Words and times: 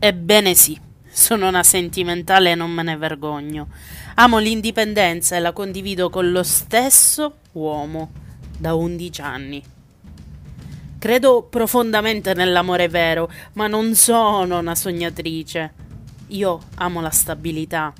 Ebbene 0.00 0.54
sì, 0.54 0.78
sono 1.10 1.48
una 1.48 1.64
sentimentale 1.64 2.52
e 2.52 2.54
non 2.54 2.70
me 2.70 2.84
ne 2.84 2.96
vergogno. 2.96 3.66
Amo 4.14 4.38
l'indipendenza 4.38 5.34
e 5.34 5.40
la 5.40 5.50
condivido 5.50 6.08
con 6.08 6.30
lo 6.30 6.44
stesso 6.44 7.38
uomo 7.52 8.12
da 8.56 8.74
11 8.74 9.20
anni. 9.20 9.62
Credo 11.00 11.42
profondamente 11.42 12.32
nell'amore 12.32 12.86
vero, 12.88 13.28
ma 13.54 13.66
non 13.66 13.96
sono 13.96 14.60
una 14.60 14.76
sognatrice. 14.76 15.72
Io 16.28 16.60
amo 16.76 17.00
la 17.00 17.10
stabilità. 17.10 17.92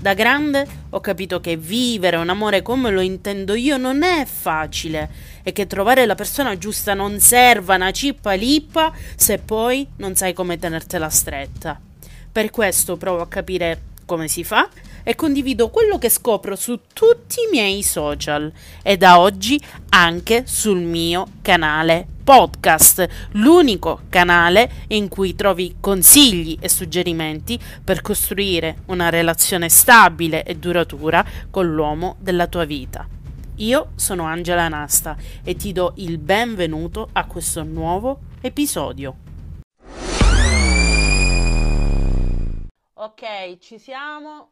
Da 0.00 0.14
grande 0.14 0.64
ho 0.90 1.00
capito 1.00 1.40
che 1.40 1.56
vivere 1.56 2.18
un 2.18 2.28
amore 2.28 2.62
come 2.62 2.92
lo 2.92 3.00
intendo 3.00 3.54
io 3.54 3.76
non 3.78 4.04
è 4.04 4.24
facile 4.26 5.10
e 5.42 5.50
che 5.50 5.66
trovare 5.66 6.06
la 6.06 6.14
persona 6.14 6.56
giusta 6.56 6.94
non 6.94 7.18
serva 7.18 7.74
una 7.74 7.90
cippa 7.90 8.34
lippa 8.34 8.92
se 9.16 9.38
poi 9.38 9.84
non 9.96 10.14
sai 10.14 10.34
come 10.34 10.56
tenertela 10.56 11.08
stretta. 11.08 11.80
Per 12.30 12.50
questo 12.50 12.96
provo 12.96 13.22
a 13.22 13.28
capire 13.28 13.80
come 14.04 14.28
si 14.28 14.44
fa 14.44 14.68
e 15.08 15.14
condivido 15.14 15.70
quello 15.70 15.96
che 15.96 16.10
scopro 16.10 16.54
su 16.54 16.80
tutti 16.92 17.40
i 17.40 17.48
miei 17.50 17.82
social 17.82 18.52
e 18.82 18.98
da 18.98 19.18
oggi 19.18 19.58
anche 19.88 20.42
sul 20.46 20.80
mio 20.80 21.28
canale 21.40 22.06
podcast, 22.22 23.08
l'unico 23.30 24.02
canale 24.10 24.70
in 24.88 25.08
cui 25.08 25.34
trovi 25.34 25.76
consigli 25.80 26.58
e 26.60 26.68
suggerimenti 26.68 27.58
per 27.82 28.02
costruire 28.02 28.82
una 28.88 29.08
relazione 29.08 29.70
stabile 29.70 30.44
e 30.44 30.56
duratura 30.56 31.24
con 31.48 31.72
l'uomo 31.72 32.16
della 32.18 32.46
tua 32.46 32.66
vita. 32.66 33.08
Io 33.56 33.92
sono 33.94 34.24
Angela 34.24 34.68
Nasta 34.68 35.16
e 35.42 35.56
ti 35.56 35.72
do 35.72 35.94
il 35.96 36.18
benvenuto 36.18 37.08
a 37.12 37.24
questo 37.24 37.62
nuovo 37.62 38.18
episodio. 38.42 39.16
Ok, 42.92 43.56
ci 43.58 43.78
siamo. 43.78 44.50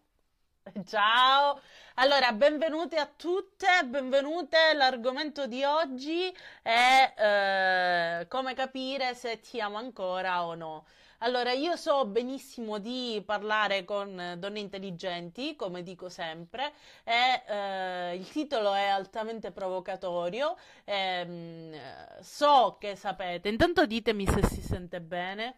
Ciao, 0.85 1.61
allora 1.95 2.33
benvenute 2.33 2.97
a 2.97 3.07
tutte, 3.07 3.85
benvenute. 3.85 4.75
L'argomento 4.75 5.47
di 5.47 5.63
oggi 5.65 6.33
è 6.63 8.21
eh, 8.21 8.27
come 8.29 8.55
capire 8.55 9.15
se 9.15 9.41
ti 9.41 9.61
amo 9.61 9.77
ancora 9.77 10.45
o 10.45 10.55
no. 10.55 10.87
Allora, 11.21 11.53
io 11.53 11.77
so 11.77 12.05
benissimo 12.07 12.79
di 12.79 13.23
parlare 13.25 13.85
con 13.85 14.35
donne 14.39 14.61
intelligenti, 14.61 15.57
come 15.57 15.83
dico 15.83 16.09
sempre, 16.11 16.73
e 17.05 17.43
eh, 17.47 18.15
il 18.17 18.29
titolo 18.29 18.75
è 18.75 18.87
altamente 18.87 19.51
provocatorio. 19.53 20.57
E, 20.85 21.81
so 22.21 22.77
che 22.79 22.97
sapete, 22.97 23.49
intanto 23.49 23.87
ditemi 23.87 24.27
se 24.27 24.43
si 24.45 24.61
sente 24.61 25.01
bene. 25.01 25.55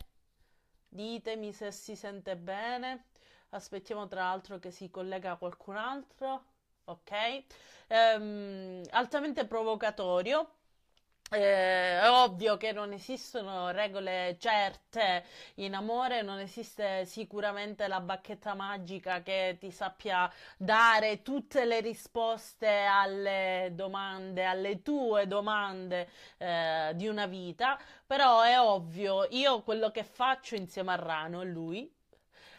Ditemi 0.89 1.53
se 1.53 1.73
si 1.73 1.97
sente 1.97 2.37
bene. 2.37 3.05
Aspettiamo 3.51 4.07
tra 4.09 4.23
l'altro 4.23 4.59
che 4.59 4.71
si 4.71 4.91
collega 4.91 5.37
qualcun 5.37 5.77
altro. 5.77 6.45
Ok. 6.85 7.43
Ehm, 7.89 8.83
altamente 8.91 9.47
provocatorio. 9.47 10.53
Eh, 11.31 12.01
è 12.01 12.09
ovvio 12.11 12.57
che 12.57 12.73
non 12.73 12.93
esistono 12.95 13.71
regole 13.71 14.37
certe 14.41 15.25
in 15.57 15.75
amore, 15.75 16.23
non 16.23 16.39
esiste 16.39 17.05
sicuramente 17.05 17.87
la 17.87 18.01
bacchetta 18.01 18.55
magica 18.55 19.23
che 19.23 19.57
ti 19.61 19.71
sappia 19.71 20.31
dare 20.57 21.23
tutte 21.23 21.67
le 21.67 21.81
risposte 21.81 22.85
alle 22.85 23.71
domande, 23.75 24.45
alle 24.45 24.81
tue 24.83 25.27
domande 25.27 26.09
eh, 26.39 26.93
di 26.95 27.09
una 27.09 27.27
vita, 27.27 27.79
però 28.07 28.41
è 28.43 28.59
ovvio, 28.59 29.27
io 29.31 29.63
quello 29.63 29.91
che 29.91 30.05
faccio 30.05 30.55
insieme 30.55 30.93
a 30.93 30.97
Rano, 30.97 31.43
lui, 31.45 31.91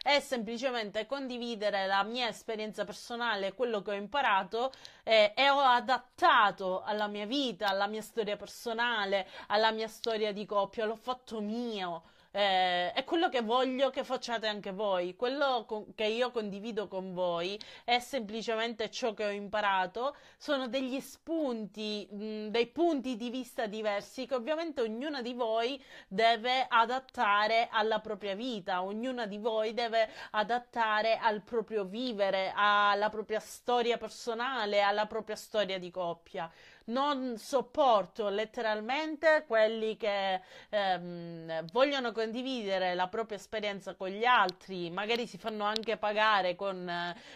è 0.02 0.18
semplicemente 0.20 1.06
condividere 1.06 1.86
la 1.86 2.02
mia 2.02 2.28
esperienza 2.28 2.84
personale, 2.84 3.52
quello 3.54 3.82
che 3.82 3.90
ho 3.90 3.94
imparato 3.94 4.72
eh, 5.02 5.32
e 5.34 5.50
ho 5.50 5.60
adattato 5.60 6.82
alla 6.82 7.06
mia 7.06 7.26
vita, 7.26 7.68
alla 7.68 7.86
mia 7.86 8.02
storia 8.02 8.36
personale, 8.36 9.26
alla 9.48 9.70
mia 9.72 9.88
storia 9.88 10.32
di 10.32 10.46
coppia, 10.46 10.86
l'ho 10.86 10.96
fatto 10.96 11.40
mio. 11.40 12.02
Eh, 12.32 12.92
è 12.92 13.02
quello 13.04 13.28
che 13.28 13.42
voglio 13.42 13.90
che 13.90 14.04
facciate 14.04 14.46
anche 14.46 14.70
voi. 14.72 15.16
Quello 15.16 15.64
con- 15.66 15.94
che 15.94 16.04
io 16.04 16.30
condivido 16.30 16.86
con 16.86 17.12
voi 17.12 17.58
è 17.84 17.98
semplicemente 17.98 18.88
ciò 18.90 19.14
che 19.14 19.24
ho 19.26 19.30
imparato. 19.30 20.14
Sono 20.36 20.68
degli 20.68 21.00
spunti, 21.00 22.06
mh, 22.10 22.46
dei 22.48 22.68
punti 22.68 23.16
di 23.16 23.30
vista 23.30 23.66
diversi 23.66 24.26
che 24.26 24.34
ovviamente 24.36 24.80
ognuna 24.80 25.22
di 25.22 25.34
voi 25.34 25.82
deve 26.06 26.66
adattare 26.68 27.68
alla 27.70 27.98
propria 28.00 28.34
vita. 28.36 28.82
Ognuna 28.84 29.26
di 29.26 29.38
voi 29.38 29.74
deve 29.74 30.08
adattare 30.30 31.18
al 31.18 31.42
proprio 31.42 31.84
vivere, 31.84 32.52
alla 32.54 33.08
propria 33.08 33.40
storia 33.40 33.96
personale, 33.98 34.80
alla 34.82 35.06
propria 35.06 35.36
storia 35.36 35.78
di 35.78 35.90
coppia 35.90 36.48
non 36.86 37.36
sopporto 37.38 38.28
letteralmente 38.28 39.44
quelli 39.46 39.96
che 39.96 40.40
ehm, 40.68 41.66
vogliono 41.72 42.12
condividere 42.12 42.94
la 42.94 43.08
propria 43.08 43.36
esperienza 43.36 43.94
con 43.94 44.08
gli 44.08 44.24
altri, 44.24 44.90
magari 44.90 45.26
si 45.26 45.38
fanno 45.38 45.64
anche 45.64 45.96
pagare 45.96 46.56
con 46.56 46.88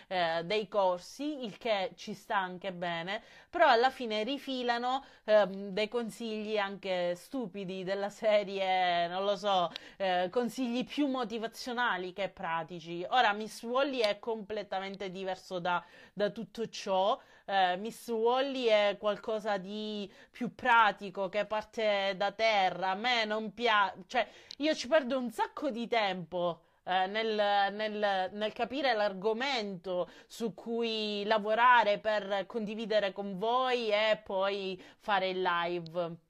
eh, 0.08 0.42
dei 0.44 0.68
corsi, 0.68 1.44
il 1.44 1.56
che 1.58 1.92
ci 1.96 2.14
sta 2.14 2.36
anche 2.36 2.72
bene, 2.72 3.22
però 3.50 3.68
alla 3.68 3.90
fine 3.90 4.22
rifilano 4.22 5.04
ehm, 5.24 5.68
dei 5.68 5.88
consigli 5.88 6.56
anche 6.56 7.14
stupidi 7.14 7.84
della 7.84 8.10
serie, 8.10 9.06
non 9.08 9.24
lo 9.24 9.36
so, 9.36 9.70
eh, 9.96 10.28
consigli 10.30 10.84
più 10.84 11.06
motivazionali 11.06 12.12
che 12.12 12.28
pratici. 12.28 13.04
Ora 13.10 13.32
Miss 13.32 13.62
Wally 13.62 14.00
è 14.00 14.18
completamente 14.18 15.10
diverso 15.10 15.58
da, 15.58 15.84
da 16.12 16.30
tutto 16.30 16.68
ciò 16.68 17.18
eh, 17.46 17.76
Miss 17.76 18.08
Wally 18.08 18.64
è 18.66 18.96
qualcosa 18.98 19.58
di 19.58 20.10
più 20.30 20.54
pratico 20.54 21.28
che 21.28 21.44
parte 21.46 22.14
da 22.16 22.32
terra. 22.32 22.90
A 22.90 22.94
me 22.94 23.24
non 23.24 23.52
piace, 23.52 24.04
cioè 24.06 24.28
io 24.58 24.74
ci 24.74 24.88
perdo 24.88 25.18
un 25.18 25.30
sacco 25.30 25.70
di 25.70 25.86
tempo. 25.88 26.60
Eh, 26.86 27.06
nel, 27.06 27.72
nel, 27.72 28.30
nel, 28.32 28.52
capire 28.52 28.92
l'argomento 28.92 30.06
su 30.26 30.52
cui 30.52 31.24
lavorare 31.24 31.98
per 31.98 32.44
condividere 32.46 33.10
con 33.12 33.38
voi 33.38 33.88
e 33.88 34.20
poi 34.22 34.82
fare 34.98 35.30
il 35.30 35.40
live. 35.40 36.23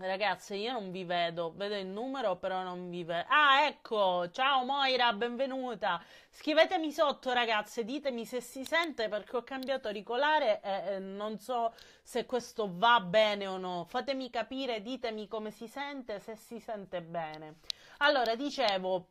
Ragazzi, 0.00 0.54
io 0.54 0.70
non 0.70 0.92
vi 0.92 1.02
vedo, 1.02 1.52
vedo 1.56 1.74
il 1.74 1.88
numero, 1.88 2.36
però 2.36 2.62
non 2.62 2.88
vi 2.88 3.02
vedo. 3.02 3.26
Ah, 3.30 3.66
ecco! 3.66 4.30
Ciao 4.30 4.64
Moira, 4.64 5.12
benvenuta. 5.12 6.00
Scrivetemi 6.30 6.92
sotto, 6.92 7.32
ragazze, 7.32 7.82
ditemi 7.82 8.24
se 8.24 8.40
si 8.40 8.64
sente 8.64 9.08
perché 9.08 9.38
ho 9.38 9.42
cambiato 9.42 9.88
auricolare 9.88 10.60
e 10.62 11.00
non 11.00 11.40
so 11.40 11.74
se 12.00 12.26
questo 12.26 12.70
va 12.76 13.00
bene 13.00 13.48
o 13.48 13.58
no. 13.58 13.86
Fatemi 13.88 14.30
capire, 14.30 14.82
ditemi 14.82 15.26
come 15.26 15.50
si 15.50 15.66
sente, 15.66 16.20
se 16.20 16.36
si 16.36 16.60
sente 16.60 17.02
bene. 17.02 17.56
Allora, 17.98 18.36
dicevo, 18.36 19.08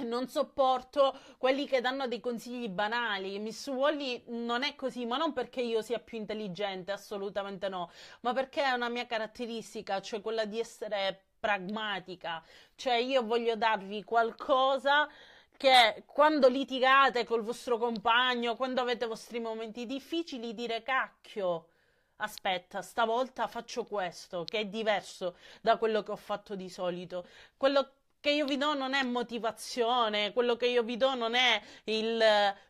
non 0.00 0.28
sopporto 0.28 1.16
quelli 1.38 1.66
che 1.66 1.80
danno 1.80 2.06
dei 2.08 2.20
consigli 2.20 2.68
banali. 2.68 3.38
Miss 3.38 3.66
Wally 3.68 4.24
non 4.28 4.62
è 4.62 4.74
così, 4.74 5.04
ma 5.04 5.16
non 5.16 5.32
perché 5.32 5.60
io 5.60 5.82
sia 5.82 5.98
più 5.98 6.18
intelligente, 6.18 6.92
assolutamente 6.92 7.68
no, 7.68 7.90
ma 8.20 8.32
perché 8.32 8.62
è 8.62 8.72
una 8.72 8.88
mia 8.88 9.06
caratteristica, 9.06 10.00
cioè 10.00 10.20
quella 10.20 10.44
di 10.44 10.58
essere 10.58 11.24
pragmatica. 11.38 12.42
Cioè 12.74 12.94
io 12.94 13.22
voglio 13.22 13.56
darvi 13.56 14.02
qualcosa 14.04 15.08
che 15.56 16.04
quando 16.06 16.48
litigate 16.48 17.24
col 17.24 17.42
vostro 17.42 17.78
compagno, 17.78 18.56
quando 18.56 18.80
avete 18.80 19.04
i 19.04 19.08
vostri 19.08 19.40
momenti 19.40 19.86
difficili, 19.86 20.54
dire 20.54 20.82
cacchio. 20.82 21.66
Aspetta, 22.16 22.82
stavolta 22.82 23.48
faccio 23.48 23.84
questo, 23.84 24.44
che 24.44 24.60
è 24.60 24.64
diverso 24.66 25.36
da 25.60 25.76
quello 25.76 26.02
che 26.02 26.12
ho 26.12 26.16
fatto 26.16 26.54
di 26.54 26.68
solito. 26.68 27.26
Quello 27.56 27.90
che 28.22 28.30
io 28.30 28.46
vi 28.46 28.56
do 28.56 28.72
non 28.74 28.94
è 28.94 29.02
motivazione, 29.02 30.32
quello 30.32 30.54
che 30.54 30.66
io 30.66 30.84
vi 30.84 30.96
do 30.96 31.14
non 31.16 31.34
è 31.34 31.60
il 31.84 32.22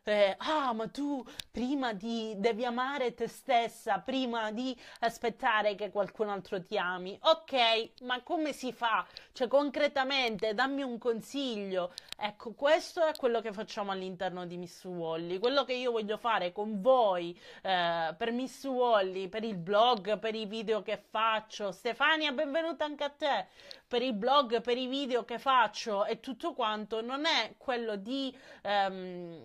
eh, 0.05 0.35
ah, 0.37 0.73
ma 0.73 0.87
tu 0.87 1.23
prima 1.51 1.93
di 1.93 2.33
devi 2.37 2.65
amare 2.65 3.13
te 3.13 3.27
stessa, 3.27 3.99
prima 3.99 4.51
di 4.51 4.75
aspettare 4.99 5.75
che 5.75 5.91
qualcun 5.91 6.29
altro 6.29 6.61
ti 6.61 6.77
ami. 6.77 7.17
Ok, 7.21 8.01
ma 8.01 8.21
come 8.21 8.51
si 8.51 8.73
fa? 8.73 9.05
Cioè, 9.31 9.47
concretamente, 9.47 10.53
dammi 10.53 10.81
un 10.81 10.97
consiglio. 10.97 11.93
Ecco, 12.17 12.53
questo 12.53 13.05
è 13.05 13.13
quello 13.15 13.41
che 13.41 13.53
facciamo 13.53 13.91
all'interno 13.91 14.45
di 14.45 14.57
Miss 14.57 14.83
Wally. 14.83 15.39
Quello 15.39 15.63
che 15.63 15.73
io 15.73 15.91
voglio 15.91 16.17
fare 16.17 16.51
con 16.51 16.81
voi 16.81 17.37
eh, 17.61 18.13
per 18.17 18.31
Miss 18.31 18.63
Wally, 18.65 19.27
per 19.29 19.43
il 19.43 19.55
blog, 19.55 20.19
per 20.19 20.35
i 20.35 20.45
video 20.45 20.81
che 20.81 20.97
faccio. 20.97 21.71
Stefania, 21.71 22.31
benvenuta 22.31 22.85
anche 22.85 23.03
a 23.03 23.09
te 23.09 23.47
per 23.93 24.01
il 24.01 24.13
blog, 24.13 24.59
per 24.61 24.75
i 24.75 24.87
video 24.87 25.23
che 25.23 25.37
faccio 25.37 26.05
e 26.05 26.19
tutto 26.19 26.55
quanto 26.55 27.03
non 27.03 27.25
è 27.27 27.53
quello 27.59 27.95
di 27.95 28.35
ehm, 28.63 29.39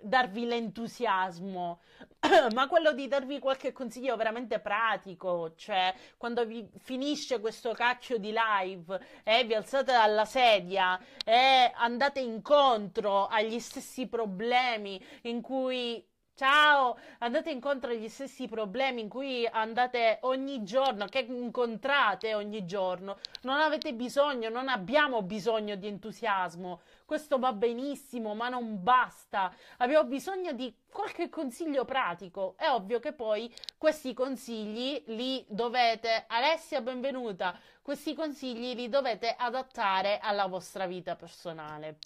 darvi 0.00 0.46
l'entusiasmo, 0.46 1.80
ma 2.54 2.68
quello 2.68 2.92
di 2.92 3.08
darvi 3.08 3.40
qualche 3.40 3.72
consiglio 3.72 4.14
veramente 4.14 4.60
pratico, 4.60 5.54
cioè 5.56 5.92
quando 6.16 6.46
vi 6.46 6.64
finisce 6.78 7.40
questo 7.40 7.72
cacchio 7.72 8.18
di 8.18 8.32
live 8.32 9.00
e 9.24 9.42
vi 9.42 9.54
alzate 9.54 9.90
dalla 9.90 10.24
sedia 10.24 10.96
e 11.24 11.72
andate 11.74 12.20
incontro 12.20 13.26
agli 13.26 13.58
stessi 13.58 14.06
problemi 14.06 15.04
in 15.22 15.40
cui 15.40 16.07
Ciao, 16.38 16.96
andate 17.18 17.50
incontro 17.50 17.90
agli 17.90 18.08
stessi 18.08 18.46
problemi 18.46 19.00
in 19.00 19.08
cui 19.08 19.44
andate 19.44 20.18
ogni 20.20 20.62
giorno, 20.62 21.06
che 21.06 21.18
incontrate 21.18 22.32
ogni 22.32 22.64
giorno. 22.64 23.18
Non 23.42 23.58
avete 23.58 23.92
bisogno, 23.92 24.48
non 24.48 24.68
abbiamo 24.68 25.22
bisogno 25.22 25.74
di 25.74 25.88
entusiasmo. 25.88 26.80
Questo 27.04 27.40
va 27.40 27.52
benissimo, 27.52 28.36
ma 28.36 28.48
non 28.48 28.80
basta. 28.80 29.52
Abbiamo 29.78 30.06
bisogno 30.06 30.52
di 30.52 30.72
qualche 30.88 31.28
consiglio 31.28 31.84
pratico. 31.84 32.54
È 32.56 32.68
ovvio 32.68 33.00
che 33.00 33.14
poi 33.14 33.52
questi 33.76 34.14
consigli 34.14 35.02
li 35.06 35.44
dovete, 35.48 36.26
Alessia, 36.28 36.80
benvenuta, 36.80 37.58
questi 37.82 38.14
consigli 38.14 38.76
li 38.76 38.88
dovete 38.88 39.34
adattare 39.36 40.20
alla 40.20 40.46
vostra 40.46 40.86
vita 40.86 41.16
personale. 41.16 41.98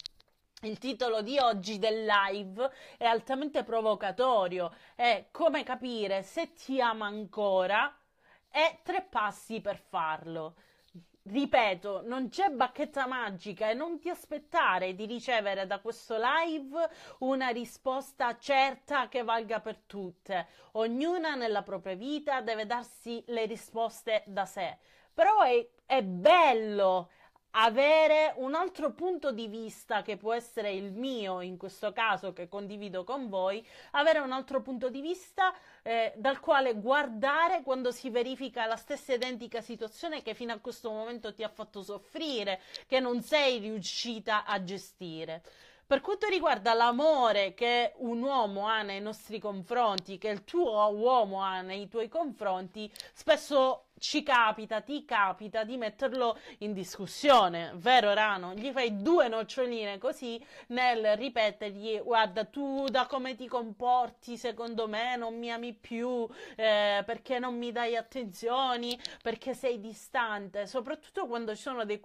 Il 0.63 0.77
titolo 0.77 1.21
di 1.21 1.37
oggi 1.39 1.77
del 1.77 2.05
live 2.05 2.71
è 2.97 3.03
altamente 3.03 3.63
provocatorio, 3.63 4.73
è 4.95 5.25
come 5.29 5.61
capire 5.61 6.23
se 6.23 6.53
ti 6.53 6.79
ama 6.79 7.05
ancora 7.05 7.93
e 8.49 8.79
tre 8.81 9.01
passi 9.01 9.59
per 9.59 9.77
farlo. 9.77 10.55
Ripeto, 11.23 12.03
non 12.05 12.29
c'è 12.29 12.47
bacchetta 12.47 13.07
magica 13.07 13.69
e 13.69 13.73
non 13.73 13.99
ti 13.99 14.07
aspettare 14.07 14.95
di 14.95 15.05
ricevere 15.05 15.67
da 15.67 15.79
questo 15.79 16.15
live 16.17 16.89
una 17.19 17.49
risposta 17.49 18.37
certa 18.37 19.09
che 19.09 19.21
valga 19.21 19.59
per 19.59 19.79
tutte. 19.85 20.47
Ognuna 20.73 21.35
nella 21.35 21.63
propria 21.63 21.95
vita 21.95 22.39
deve 22.39 22.65
darsi 22.65 23.21
le 23.27 23.45
risposte 23.45 24.23
da 24.27 24.45
sé. 24.45 24.77
Però 25.13 25.41
è, 25.41 25.67
è 25.85 26.01
bello 26.01 27.09
avere 27.55 28.33
un 28.37 28.55
altro 28.55 28.91
punto 28.91 29.31
di 29.31 29.47
vista 29.47 30.01
che 30.01 30.17
può 30.17 30.33
essere 30.33 30.71
il 30.71 30.91
mio 30.91 31.41
in 31.41 31.57
questo 31.57 31.91
caso 31.91 32.33
che 32.33 32.47
condivido 32.47 33.03
con 33.03 33.29
voi, 33.29 33.65
avere 33.91 34.19
un 34.19 34.31
altro 34.31 34.61
punto 34.61 34.89
di 34.89 35.01
vista 35.01 35.53
eh, 35.83 36.13
dal 36.15 36.39
quale 36.39 36.73
guardare 36.75 37.61
quando 37.61 37.91
si 37.91 38.09
verifica 38.09 38.65
la 38.65 38.75
stessa 38.75 39.13
identica 39.13 39.61
situazione 39.61 40.21
che 40.21 40.33
fino 40.33 40.53
a 40.53 40.59
questo 40.59 40.89
momento 40.89 41.33
ti 41.33 41.43
ha 41.43 41.49
fatto 41.49 41.81
soffrire, 41.83 42.61
che 42.87 42.99
non 42.99 43.21
sei 43.21 43.59
riuscita 43.59 44.45
a 44.45 44.63
gestire. 44.63 45.43
Per 45.85 45.99
quanto 46.01 46.27
riguarda 46.27 46.73
l'amore 46.73 47.53
che 47.53 47.93
un 47.97 48.21
uomo 48.23 48.67
ha 48.67 48.81
nei 48.81 49.01
nostri 49.01 49.37
confronti, 49.37 50.17
che 50.17 50.29
il 50.29 50.43
tuo 50.43 50.87
uomo 50.87 51.43
ha 51.43 51.61
nei 51.61 51.87
tuoi 51.89 52.07
confronti, 52.07 52.91
spesso 53.13 53.89
ci 54.03 54.21
capita, 54.21 54.81
ti 54.81 55.05
capita 55.05 55.63
di 55.63 55.77
metterlo 55.77 56.37
in 56.57 56.73
discussione, 56.73 57.71
vero 57.75 58.13
Rano? 58.13 58.53
Gli 58.53 58.69
fai 58.71 59.01
due 59.01 59.29
noccioline 59.29 59.97
così 59.97 60.45
nel 60.67 61.15
ripetergli 61.15 62.01
guarda 62.03 62.43
tu 62.43 62.85
da 62.89 63.07
come 63.07 63.35
ti 63.35 63.47
comporti 63.47 64.35
secondo 64.35 64.89
me 64.89 65.15
non 65.15 65.39
mi 65.39 65.53
ami 65.53 65.71
più 65.73 66.27
eh, 66.57 67.01
perché 67.05 67.39
non 67.39 67.57
mi 67.57 67.71
dai 67.71 67.95
attenzioni, 67.95 68.99
perché 69.21 69.53
sei 69.53 69.79
distante, 69.79 70.67
soprattutto 70.67 71.25
quando 71.25 71.55
ci 71.55 71.61
sono 71.61 71.85
dei 71.85 72.01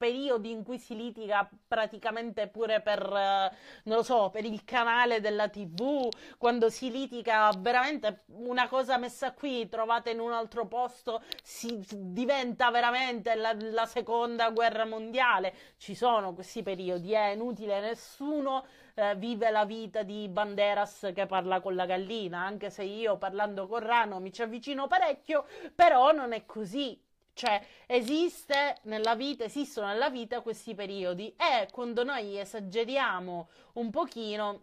periodi 0.00 0.50
in 0.50 0.64
cui 0.64 0.78
si 0.78 0.96
litiga 0.96 1.46
praticamente 1.68 2.48
pure 2.48 2.80
per, 2.80 3.02
eh, 3.02 3.54
non 3.84 3.98
lo 3.98 4.02
so, 4.02 4.30
per 4.30 4.46
il 4.46 4.64
canale 4.64 5.20
della 5.20 5.50
TV, 5.50 6.08
quando 6.38 6.70
si 6.70 6.90
litiga 6.90 7.52
veramente 7.58 8.24
una 8.28 8.66
cosa 8.66 8.96
messa 8.96 9.34
qui, 9.34 9.68
trovata 9.68 10.08
in 10.08 10.18
un 10.20 10.32
altro 10.32 10.66
posto, 10.66 11.22
si 11.42 11.84
diventa 11.90 12.70
veramente 12.70 13.34
la, 13.34 13.54
la 13.54 13.84
seconda 13.84 14.48
guerra 14.48 14.86
mondiale. 14.86 15.52
Ci 15.76 15.94
sono 15.94 16.32
questi 16.32 16.62
periodi, 16.62 17.12
è 17.12 17.32
inutile, 17.32 17.80
nessuno 17.80 18.64
eh, 18.94 19.14
vive 19.16 19.50
la 19.50 19.66
vita 19.66 20.02
di 20.02 20.28
Banderas 20.28 21.12
che 21.14 21.26
parla 21.26 21.60
con 21.60 21.74
la 21.74 21.84
gallina, 21.84 22.42
anche 22.42 22.70
se 22.70 22.84
io 22.84 23.18
parlando 23.18 23.66
con 23.66 23.80
Rano 23.80 24.18
mi 24.18 24.32
ci 24.32 24.40
avvicino 24.40 24.86
parecchio, 24.86 25.44
però 25.74 26.12
non 26.12 26.32
è 26.32 26.46
così 26.46 26.98
cioè, 27.34 27.64
esiste 27.86 28.78
nella 28.82 29.14
vita, 29.14 29.44
esistono 29.44 29.86
nella 29.86 30.10
vita 30.10 30.40
questi 30.40 30.74
periodi 30.74 31.34
e 31.36 31.68
quando 31.70 32.04
noi 32.04 32.38
esageriamo 32.38 33.48
un 33.74 33.90
pochino 33.90 34.60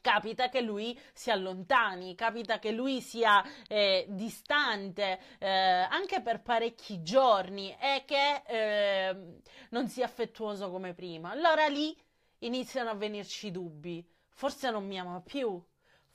capita 0.00 0.48
che 0.48 0.60
lui 0.60 0.98
si 1.12 1.30
allontani, 1.30 2.14
capita 2.14 2.58
che 2.60 2.70
lui 2.70 3.00
sia 3.00 3.42
eh, 3.66 4.06
distante 4.08 5.18
eh, 5.38 5.48
anche 5.48 6.20
per 6.20 6.42
parecchi 6.42 7.02
giorni 7.02 7.76
e 7.76 8.04
che 8.06 8.42
eh, 8.46 9.40
non 9.70 9.88
sia 9.88 10.04
affettuoso 10.04 10.70
come 10.70 10.94
prima. 10.94 11.30
Allora 11.30 11.66
lì 11.66 11.96
iniziano 12.40 12.90
a 12.90 12.94
venirci 12.94 13.50
dubbi. 13.50 14.06
Forse 14.30 14.70
non 14.70 14.86
mi 14.86 14.98
ama 14.98 15.20
più, 15.20 15.60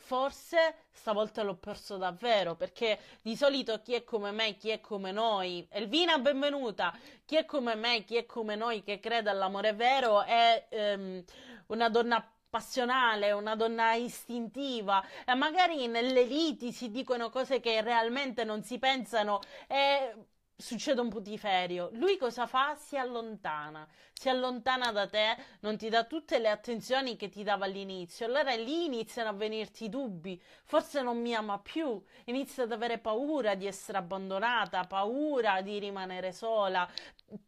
forse 0.02 0.76
stavolta 0.92 1.44
l'ho 1.44 1.56
perso 1.56 1.98
davvero 1.98 2.56
perché 2.56 3.00
di 3.22 3.36
solito 3.36 3.82
chi 3.82 3.94
è 3.94 4.04
come 4.04 4.32
me, 4.32 4.58
chi 4.58 4.70
è 4.70 4.82
come 4.82 5.12
noi, 5.12 5.66
Elvina 5.70 6.18
benvenuta, 6.18 6.98
chi 7.24 7.38
è 7.38 7.46
come 7.46 7.76
me, 7.76 8.04
chi 8.04 8.18
è 8.18 8.26
come 8.26 8.56
noi 8.56 8.84
che 8.84 9.00
crede 9.00 9.30
all'amore 9.30 9.74
vero 9.74 10.24
è 10.24 10.66
ehm, 10.70 11.24
una 11.68 11.90
donna 11.90 12.26
passionale, 12.50 13.32
una 13.32 13.56
donna 13.56 13.94
istintiva. 13.94 15.04
E 15.26 15.34
magari 15.36 15.88
nelle 15.88 16.24
liti 16.24 16.74
si 16.74 16.92
dicono 16.92 17.30
cose 17.30 17.62
che 17.62 17.82
realmente 17.82 18.44
non 18.44 18.62
si 18.64 18.78
pensano. 18.78 19.40
E 19.68 20.14
succede 20.62 21.02
un 21.02 21.10
putiferio. 21.10 21.90
Lui 21.94 22.18
cosa 22.18 22.48
fa? 22.48 22.76
Si 22.76 22.96
allontana, 22.96 23.88
si 24.14 24.30
allontana 24.30 24.92
da 24.92 25.08
te, 25.08 25.36
non 25.62 25.76
ti 25.78 25.90
dà 25.90 26.06
tutte 26.06 26.40
le 26.40 26.50
attenzioni 26.50 27.18
che 27.18 27.30
ti 27.30 27.44
dava 27.44 27.66
all'inizio. 27.66 28.26
Allora 28.26 28.54
lì 28.56 28.86
iniziano 28.86 29.30
a 29.30 29.34
venirti 29.34 29.90
dubbi. 29.90 30.42
Forse 30.64 31.02
non 31.02 31.20
mi 31.20 31.34
ama 31.34 31.60
più, 31.60 32.02
inizia 32.26 32.64
ad 32.64 32.72
avere 32.72 33.00
paura 33.00 33.56
di 33.56 33.66
essere 33.68 33.98
abbandonata, 33.98 34.86
paura 34.86 35.62
di 35.62 35.80
rimanere 35.80 36.32
sola. 36.32 36.88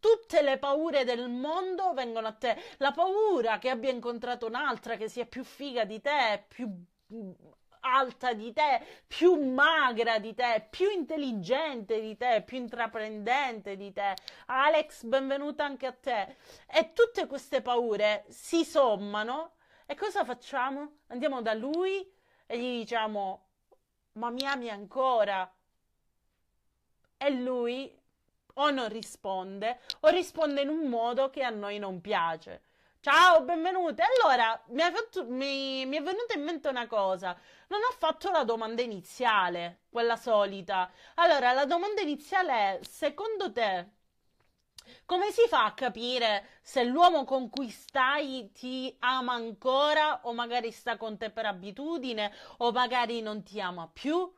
Tutte 0.00 0.42
le 0.42 0.58
paure 0.58 1.04
del 1.04 1.28
mondo 1.28 1.92
vengono 1.94 2.26
a 2.26 2.32
te. 2.32 2.56
La 2.78 2.92
paura 2.92 3.58
che 3.58 3.70
abbia 3.70 3.90
incontrato 3.90 4.46
un'altra 4.46 4.96
che 4.96 5.08
sia 5.08 5.24
più 5.24 5.44
figa 5.44 5.84
di 5.84 6.00
te, 6.00 6.44
più 6.48 6.68
alta 7.84 8.32
di 8.32 8.52
te, 8.52 9.02
più 9.06 9.34
magra 9.52 10.18
di 10.18 10.34
te, 10.34 10.66
più 10.70 10.90
intelligente 10.90 12.00
di 12.00 12.16
te, 12.16 12.42
più 12.44 12.56
intraprendente 12.58 13.76
di 13.76 13.92
te. 13.92 14.14
Alex, 14.46 15.04
benvenuta 15.04 15.64
anche 15.64 15.86
a 15.86 15.92
te. 15.92 16.36
E 16.66 16.92
tutte 16.92 17.26
queste 17.26 17.62
paure 17.62 18.24
si 18.28 18.64
sommano 18.64 19.56
e 19.86 19.94
cosa 19.94 20.24
facciamo? 20.24 21.00
Andiamo 21.08 21.42
da 21.42 21.52
lui 21.54 22.10
e 22.46 22.58
gli 22.58 22.78
diciamo 22.80 23.48
ma 24.12 24.30
mi 24.30 24.46
ami 24.46 24.70
ancora? 24.70 25.52
E 27.16 27.30
lui 27.30 28.00
o 28.54 28.70
non 28.70 28.88
risponde 28.88 29.80
o 30.00 30.08
risponde 30.08 30.62
in 30.62 30.68
un 30.68 30.88
modo 30.88 31.30
che 31.30 31.42
a 31.42 31.50
noi 31.50 31.78
non 31.78 32.00
piace. 32.00 32.62
Ciao, 33.04 33.42
benvenute. 33.44 34.02
Allora, 34.02 34.58
mi 34.68 34.80
è, 34.82 34.90
fatto, 34.90 35.26
mi, 35.26 35.84
mi 35.84 35.96
è, 35.98 36.02
venuta 36.02 36.32
in 36.34 36.42
mente 36.42 36.68
una 36.68 36.86
cosa. 36.86 37.36
Non 37.68 37.80
ho 37.82 37.92
fatto 37.98 38.30
la 38.30 38.44
domanda 38.44 38.80
iniziale, 38.82 39.82
quella 39.90 40.16
solita. 40.16 40.90
Allora, 41.16 41.52
la 41.52 41.66
domanda 41.66 42.00
iniziale 42.00 42.78
è, 42.78 42.80
secondo 42.82 43.52
te, 43.52 43.88
come 45.04 45.30
si 45.30 45.46
fa 45.48 45.64
a 45.66 45.74
capire 45.74 46.58
se 46.62 46.84
l'uomo 46.84 47.24
con 47.24 47.48
cui 47.50 47.68
stai 47.70 48.50
ti 48.52 48.94
ama 49.00 49.34
ancora 49.34 50.20
o 50.24 50.32
magari 50.32 50.70
sta 50.70 50.96
con 50.96 51.16
te 51.18 51.30
per 51.30 51.46
abitudine 51.46 52.32
o 52.58 52.72
magari 52.72 53.20
non 53.20 53.42
ti 53.42 53.60
ama 53.60 53.88
più? 53.92 54.32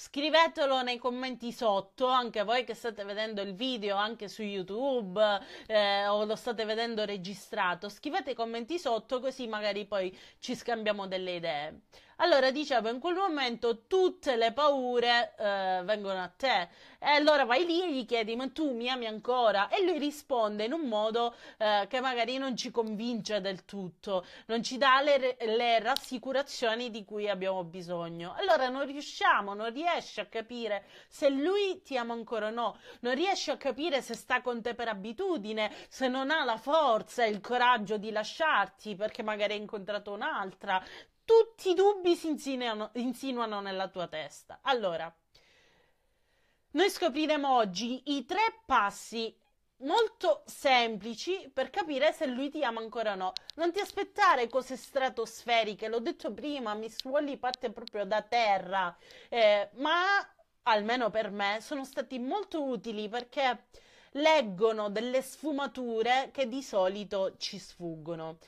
Scrivetelo 0.00 0.82
nei 0.82 0.96
commenti 0.96 1.50
sotto, 1.50 2.06
anche 2.06 2.44
voi 2.44 2.62
che 2.62 2.74
state 2.74 3.02
vedendo 3.02 3.42
il 3.42 3.56
video 3.56 3.96
anche 3.96 4.28
su 4.28 4.42
YouTube 4.42 5.20
eh, 5.66 6.06
o 6.06 6.24
lo 6.24 6.36
state 6.36 6.64
vedendo 6.64 7.04
registrato. 7.04 7.88
Scrivete 7.88 8.30
i 8.30 8.34
commenti 8.34 8.78
sotto 8.78 9.18
così 9.18 9.48
magari 9.48 9.86
poi 9.86 10.16
ci 10.38 10.54
scambiamo 10.54 11.08
delle 11.08 11.34
idee. 11.34 11.80
Allora 12.20 12.50
dicevo, 12.50 12.88
in 12.90 12.98
quel 12.98 13.14
momento 13.14 13.86
tutte 13.86 14.34
le 14.36 14.52
paure 14.52 15.34
eh, 15.38 15.82
vengono 15.84 16.20
a 16.20 16.28
te 16.28 16.68
e 16.98 17.06
allora 17.10 17.44
vai 17.44 17.64
lì 17.64 17.80
e 17.82 17.92
gli 17.92 18.04
chiedi, 18.06 18.34
ma 18.34 18.48
tu 18.48 18.72
mi 18.74 18.88
ami 18.88 19.06
ancora? 19.06 19.68
E 19.68 19.84
lui 19.84 19.98
risponde 19.98 20.64
in 20.64 20.72
un 20.72 20.82
modo 20.88 21.34
eh, 21.58 21.86
che 21.88 22.00
magari 22.00 22.36
non 22.38 22.56
ci 22.56 22.70
convince 22.72 23.40
del 23.40 23.64
tutto, 23.64 24.26
non 24.46 24.64
ci 24.64 24.78
dà 24.78 25.00
le, 25.00 25.36
le 25.40 25.78
rassicurazioni 25.78 26.90
di 26.90 27.04
cui 27.04 27.28
abbiamo 27.28 27.62
bisogno. 27.62 28.34
Allora 28.36 28.68
non 28.68 28.84
riusciamo, 28.84 29.54
non 29.54 29.72
riesci 29.72 30.18
a 30.18 30.26
capire 30.26 30.86
se 31.08 31.28
lui 31.28 31.82
ti 31.82 31.96
ama 31.96 32.14
ancora 32.14 32.48
o 32.48 32.50
no, 32.50 32.78
non 33.00 33.14
riesci 33.14 33.50
a 33.52 33.56
capire 33.56 34.02
se 34.02 34.14
sta 34.14 34.40
con 34.42 34.60
te 34.60 34.74
per 34.74 34.88
abitudine, 34.88 35.72
se 35.88 36.08
non 36.08 36.30
ha 36.30 36.42
la 36.44 36.56
forza 36.58 37.22
e 37.24 37.30
il 37.30 37.40
coraggio 37.40 37.96
di 37.96 38.10
lasciarti 38.10 38.96
perché 38.96 39.22
magari 39.22 39.52
hai 39.52 39.60
incontrato 39.60 40.10
un'altra. 40.12 40.82
Tutti 41.28 41.72
i 41.72 41.74
dubbi 41.74 42.16
si 42.16 42.28
insinuano, 42.28 42.88
insinuano 42.94 43.60
nella 43.60 43.88
tua 43.88 44.06
testa. 44.06 44.60
Allora, 44.62 45.14
noi 46.70 46.88
scopriremo 46.88 47.54
oggi 47.54 48.00
i 48.16 48.24
tre 48.24 48.62
passi 48.64 49.36
molto 49.80 50.42
semplici 50.46 51.50
per 51.52 51.68
capire 51.68 52.14
se 52.14 52.24
lui 52.24 52.48
ti 52.48 52.64
ama 52.64 52.80
ancora 52.80 53.12
o 53.12 53.16
no. 53.16 53.32
Non 53.56 53.72
ti 53.72 53.78
aspettare 53.78 54.48
cose 54.48 54.78
stratosferiche, 54.78 55.88
l'ho 55.88 56.00
detto 56.00 56.32
prima, 56.32 56.72
Miss 56.72 57.04
Wally 57.04 57.36
parte 57.36 57.72
proprio 57.72 58.06
da 58.06 58.22
terra, 58.22 58.96
eh, 59.28 59.68
ma 59.74 60.26
almeno 60.62 61.10
per 61.10 61.30
me 61.30 61.58
sono 61.60 61.84
stati 61.84 62.18
molto 62.18 62.64
utili 62.64 63.06
perché 63.10 63.66
leggono 64.12 64.88
delle 64.88 65.20
sfumature 65.20 66.30
che 66.32 66.48
di 66.48 66.62
solito 66.62 67.36
ci 67.36 67.58
sfuggono. 67.58 68.38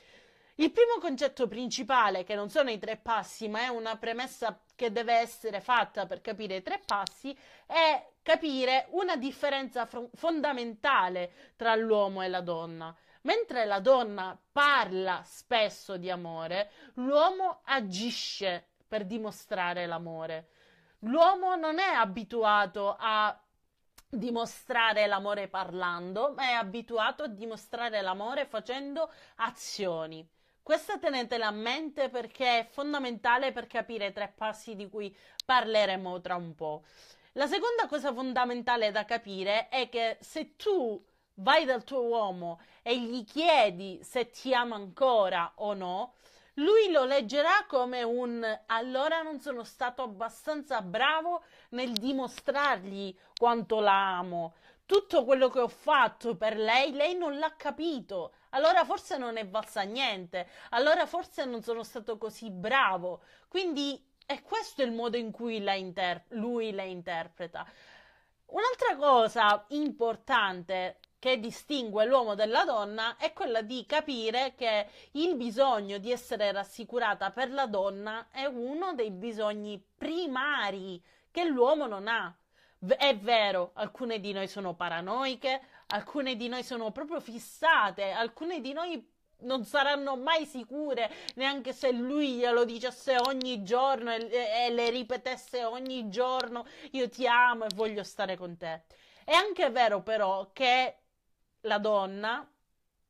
Il 0.55 0.71
primo 0.71 0.99
concetto 0.99 1.47
principale, 1.47 2.23
che 2.23 2.35
non 2.35 2.49
sono 2.49 2.69
i 2.69 2.77
tre 2.77 2.97
passi, 2.97 3.47
ma 3.47 3.61
è 3.61 3.67
una 3.67 3.97
premessa 3.97 4.59
che 4.75 4.91
deve 4.91 5.13
essere 5.13 5.61
fatta 5.61 6.05
per 6.05 6.21
capire 6.21 6.57
i 6.57 6.61
tre 6.61 6.81
passi, 6.85 7.35
è 7.65 8.11
capire 8.21 8.87
una 8.91 9.15
differenza 9.15 9.85
fr- 9.85 10.09
fondamentale 10.13 11.53
tra 11.55 11.73
l'uomo 11.75 12.21
e 12.21 12.27
la 12.27 12.41
donna. 12.41 12.95
Mentre 13.21 13.65
la 13.65 13.79
donna 13.79 14.37
parla 14.51 15.21
spesso 15.25 15.97
di 15.97 16.09
amore, 16.09 16.71
l'uomo 16.95 17.61
agisce 17.65 18.71
per 18.87 19.05
dimostrare 19.05 19.85
l'amore. 19.85 20.49
L'uomo 20.99 21.55
non 21.55 21.79
è 21.79 21.93
abituato 21.93 22.95
a 22.99 23.39
dimostrare 24.09 25.07
l'amore 25.07 25.47
parlando, 25.47 26.33
ma 26.35 26.49
è 26.49 26.51
abituato 26.51 27.23
a 27.23 27.27
dimostrare 27.27 28.01
l'amore 28.01 28.45
facendo 28.45 29.11
azioni. 29.35 30.27
Questa 30.71 30.99
tenetela 30.99 31.47
a 31.47 31.51
mente 31.51 32.07
perché 32.07 32.59
è 32.59 32.65
fondamentale 32.65 33.51
per 33.51 33.67
capire 33.67 34.05
i 34.05 34.13
tre 34.13 34.31
passi 34.33 34.73
di 34.73 34.87
cui 34.87 35.13
parleremo 35.43 36.21
tra 36.21 36.37
un 36.37 36.55
po'. 36.55 36.83
La 37.33 37.45
seconda 37.45 37.87
cosa 37.89 38.13
fondamentale 38.13 38.89
da 38.89 39.03
capire 39.03 39.67
è 39.67 39.89
che 39.89 40.15
se 40.21 40.55
tu 40.55 41.05
vai 41.33 41.65
dal 41.65 41.83
tuo 41.83 42.03
uomo 42.03 42.61
e 42.83 42.97
gli 42.97 43.25
chiedi 43.25 43.99
se 44.01 44.29
ti 44.29 44.53
ama 44.53 44.75
ancora 44.75 45.51
o 45.55 45.73
no, 45.73 46.13
lui 46.53 46.89
lo 46.89 47.03
leggerà 47.03 47.65
come 47.67 48.03
un 48.03 48.41
allora 48.67 49.21
non 49.23 49.41
sono 49.41 49.65
stato 49.65 50.03
abbastanza 50.03 50.81
bravo 50.81 51.43
nel 51.71 51.91
dimostrargli 51.91 53.13
quanto 53.37 53.81
la 53.81 54.19
amo. 54.19 54.53
Tutto 54.85 55.25
quello 55.25 55.49
che 55.49 55.59
ho 55.59 55.67
fatto 55.67 56.37
per 56.37 56.55
lei, 56.55 56.93
lei 56.93 57.17
non 57.17 57.37
l'ha 57.39 57.53
capito. 57.57 58.31
Allora 58.51 58.85
forse 58.85 59.17
non 59.17 59.37
è 59.37 59.47
valsa 59.47 59.81
niente. 59.81 60.47
Allora 60.69 61.05
forse 61.05 61.45
non 61.45 61.61
sono 61.61 61.83
stato 61.83 62.17
così 62.17 62.49
bravo. 62.49 63.21
Quindi 63.47 64.03
è 64.25 64.41
questo 64.41 64.81
il 64.81 64.91
modo 64.91 65.17
in 65.17 65.31
cui 65.31 65.61
la 65.61 65.73
inter- 65.73 66.25
lui 66.29 66.71
la 66.71 66.83
interpreta. 66.83 67.65
Un'altra 68.45 68.95
cosa 68.97 69.65
importante 69.69 70.99
che 71.21 71.39
distingue 71.39 72.05
l'uomo 72.05 72.33
dalla 72.33 72.65
donna 72.65 73.15
è 73.17 73.31
quella 73.31 73.61
di 73.61 73.85
capire 73.85 74.55
che 74.55 74.87
il 75.11 75.35
bisogno 75.35 75.99
di 75.99 76.11
essere 76.11 76.51
rassicurata 76.51 77.29
per 77.29 77.51
la 77.51 77.67
donna 77.67 78.27
è 78.31 78.45
uno 78.45 78.93
dei 78.95 79.11
bisogni 79.11 79.79
primari 79.97 81.01
che 81.29 81.45
l'uomo 81.45 81.85
non 81.85 82.07
ha. 82.07 82.35
È 82.97 83.15
vero, 83.17 83.69
alcune 83.75 84.19
di 84.19 84.31
noi 84.33 84.47
sono 84.47 84.73
paranoiche, 84.73 85.61
alcune 85.91 86.35
di 86.35 86.47
noi 86.47 86.63
sono 86.63 86.91
proprio 86.91 87.19
fissate, 87.19 88.11
alcune 88.11 88.61
di 88.61 88.73
noi 88.73 89.09
non 89.41 89.65
saranno 89.65 90.15
mai 90.17 90.45
sicure 90.45 91.11
neanche 91.35 91.73
se 91.73 91.91
lui 91.91 92.35
glielo 92.35 92.63
dicesse 92.63 93.17
ogni 93.17 93.63
giorno 93.63 94.11
e, 94.11 94.29
e, 94.29 94.69
le 94.71 94.89
ripetesse 94.89 95.63
ogni 95.63 96.09
giorno 96.09 96.65
io 96.91 97.09
ti 97.09 97.25
amo 97.25 97.65
e 97.65 97.69
voglio 97.73 98.03
stare 98.03 98.37
con 98.37 98.57
te. 98.57 98.83
È 99.23 99.33
anche 99.33 99.69
vero 99.69 100.01
però 100.01 100.51
che 100.53 100.97
la 101.61 101.77
donna. 101.77 102.45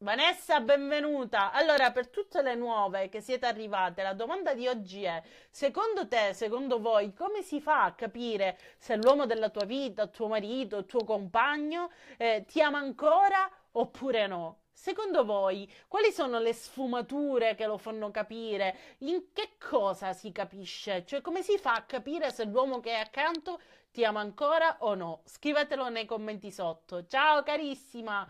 Vanessa, 0.02 0.60
benvenuta. 0.62 1.52
Allora, 1.52 1.92
per 1.92 2.10
tutte 2.10 2.42
le 2.42 2.56
nuove 2.56 3.08
che 3.08 3.22
siete 3.22 3.46
arrivate, 3.46 4.02
la 4.02 4.14
domanda 4.14 4.56
di 4.56 4.68
oggi 4.68 5.04
è: 5.04 5.22
secondo 5.52 6.08
te, 6.08 6.34
secondo 6.34 6.80
voi, 6.80 7.14
come 7.14 7.44
si 7.44 7.62
fa 7.62 7.84
a 7.84 7.94
capire 7.94 8.58
se 8.80 8.96
l'uomo 8.96 9.28
della 9.28 9.50
tua 9.50 9.66
vita, 9.66 10.08
tuo 10.08 10.28
marito, 10.28 10.88
tuo 10.88 11.04
compagno, 11.04 11.92
eh, 12.18 12.46
ti 12.48 12.64
ama 12.64 12.80
ancora 12.80 13.48
oppure 13.74 14.26
no? 14.26 14.62
Secondo 14.74 15.24
voi, 15.24 15.72
quali 15.88 16.12
sono 16.12 16.40
le 16.40 16.54
sfumature 16.54 17.54
che 17.54 17.68
lo 17.68 17.78
fanno 17.78 18.10
capire? 18.10 18.76
In 19.00 19.32
che 19.34 19.52
cosa 19.60 20.14
si 20.14 20.32
capisce? 20.32 21.06
Cioè, 21.06 21.22
come 21.22 21.44
si 21.44 21.60
fa 21.60 21.76
a 21.76 21.84
capire 21.84 22.32
se 22.32 22.46
l'uomo 22.46 22.80
che 22.80 22.90
è 22.94 23.00
accanto 23.00 23.62
ti 23.92 24.04
ama 24.04 24.22
ancora 24.22 24.78
o 24.80 24.96
no? 24.96 25.22
Scrivetelo 25.26 25.90
nei 25.90 26.06
commenti 26.06 26.52
sotto. 26.52 27.06
Ciao 27.06 27.44
carissima! 27.44 28.28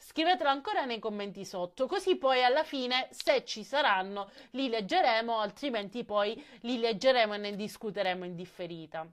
Scrivetelo 0.00 0.48
ancora 0.48 0.84
nei 0.84 1.00
commenti 1.00 1.44
sotto, 1.44 1.86
così 1.86 2.16
poi 2.16 2.44
alla 2.44 2.62
fine, 2.62 3.08
se 3.10 3.44
ci 3.44 3.64
saranno, 3.64 4.30
li 4.52 4.68
leggeremo, 4.68 5.38
altrimenti 5.38 6.04
poi 6.04 6.42
li 6.60 6.78
leggeremo 6.78 7.34
e 7.34 7.38
ne 7.38 7.56
discuteremo 7.56 8.24
in 8.24 8.36
differita. 8.36 9.06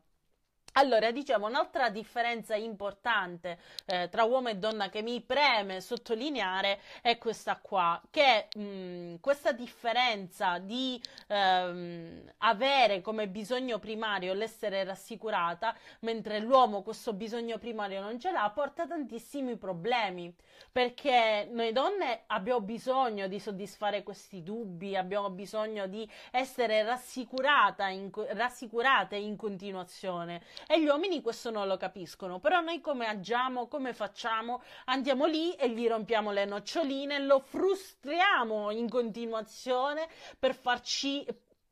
Allora, 0.78 1.12
diciamo, 1.12 1.48
un'altra 1.48 1.90
differenza 1.90 2.54
importante 2.54 3.60
eh, 3.86 4.10
tra 4.10 4.26
uomo 4.26 4.50
e 4.50 4.58
donna 4.58 4.90
che 4.90 5.02
mi 5.02 5.22
preme 5.22 5.80
sottolineare 5.80 6.82
è 7.02 7.18
questa 7.18 7.58
qua, 7.62 8.02
che 8.12 8.50
mh, 8.54 8.62
mm, 8.62 9.16
questa 9.22 9.54
differenza 9.54 10.58
di 10.58 11.02
ehm, 11.28 12.30
avere 12.40 13.00
come 13.00 13.30
bisogno 13.30 13.80
primario 13.80 14.34
l'essere 14.34 14.84
rassicurata, 14.84 15.74
mentre 16.02 16.40
l'uomo 16.40 16.82
questo 16.82 17.14
bisogno 17.14 17.58
primario 17.58 18.02
non 18.02 18.20
ce 18.20 18.32
l'ha, 18.32 18.52
porta 18.54 18.86
tantissimi 18.86 19.56
problemi, 19.56 20.36
perché 20.74 21.48
noi 21.50 21.72
donne 21.72 22.24
abbiamo 22.28 22.60
bisogno 22.60 23.28
di 23.28 23.40
soddisfare 23.40 24.04
questi 24.04 24.44
dubbi, 24.44 24.98
abbiamo 24.98 25.30
bisogno 25.30 25.88
di 25.88 26.06
essere 26.32 26.84
rassicurate 26.84 27.84
in, 27.92 28.12
rassicurate 28.34 29.16
in 29.16 29.38
continuazione 29.38 30.42
e 30.68 30.82
gli 30.82 30.88
uomini 30.88 31.22
questo 31.22 31.52
non 31.52 31.68
lo 31.68 31.78
capiscono. 31.78 32.40
Però 32.40 32.62
noi 32.62 32.82
come 32.82 33.08
agiamo, 33.08 33.68
come 33.68 33.94
facciamo? 33.94 34.62
Andiamo 34.86 35.26
lì 35.26 35.54
e 35.54 35.70
gli 35.70 35.88
rompiamo 35.88 36.32
le 36.32 36.46
noccioline, 36.46 37.20
lo 37.20 37.40
frustriamo 37.40 38.72
in 38.72 38.90
continuazione 38.90 40.08
per 40.40 40.56
farci 40.56 41.26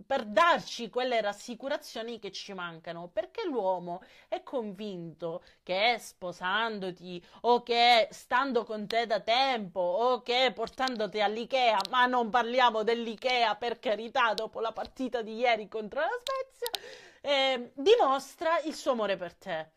per 0.05 0.25
darci 0.25 0.89
quelle 0.89 1.21
rassicurazioni 1.21 2.19
che 2.19 2.31
ci 2.31 2.53
mancano, 2.53 3.09
perché 3.11 3.45
l'uomo 3.45 4.01
è 4.27 4.43
convinto 4.43 5.43
che 5.63 5.97
sposandoti 5.99 7.23
o 7.41 7.63
che 7.63 8.07
stando 8.11 8.63
con 8.63 8.87
te 8.87 9.05
da 9.05 9.21
tempo 9.21 9.79
o 9.79 10.21
che 10.21 10.51
portandoti 10.53 11.21
all'Ikea, 11.21 11.79
ma 11.89 12.05
non 12.05 12.29
parliamo 12.29 12.83
dell'Ikea 12.83 13.55
per 13.55 13.79
carità 13.79 14.33
dopo 14.33 14.59
la 14.59 14.71
partita 14.71 15.21
di 15.21 15.35
ieri 15.35 15.67
contro 15.67 16.01
la 16.01 16.07
Svezia, 16.07 17.12
eh, 17.25 17.71
dimostra 17.73 18.59
il 18.59 18.75
suo 18.75 18.91
amore 18.91 19.15
per 19.15 19.33
te. 19.33 19.71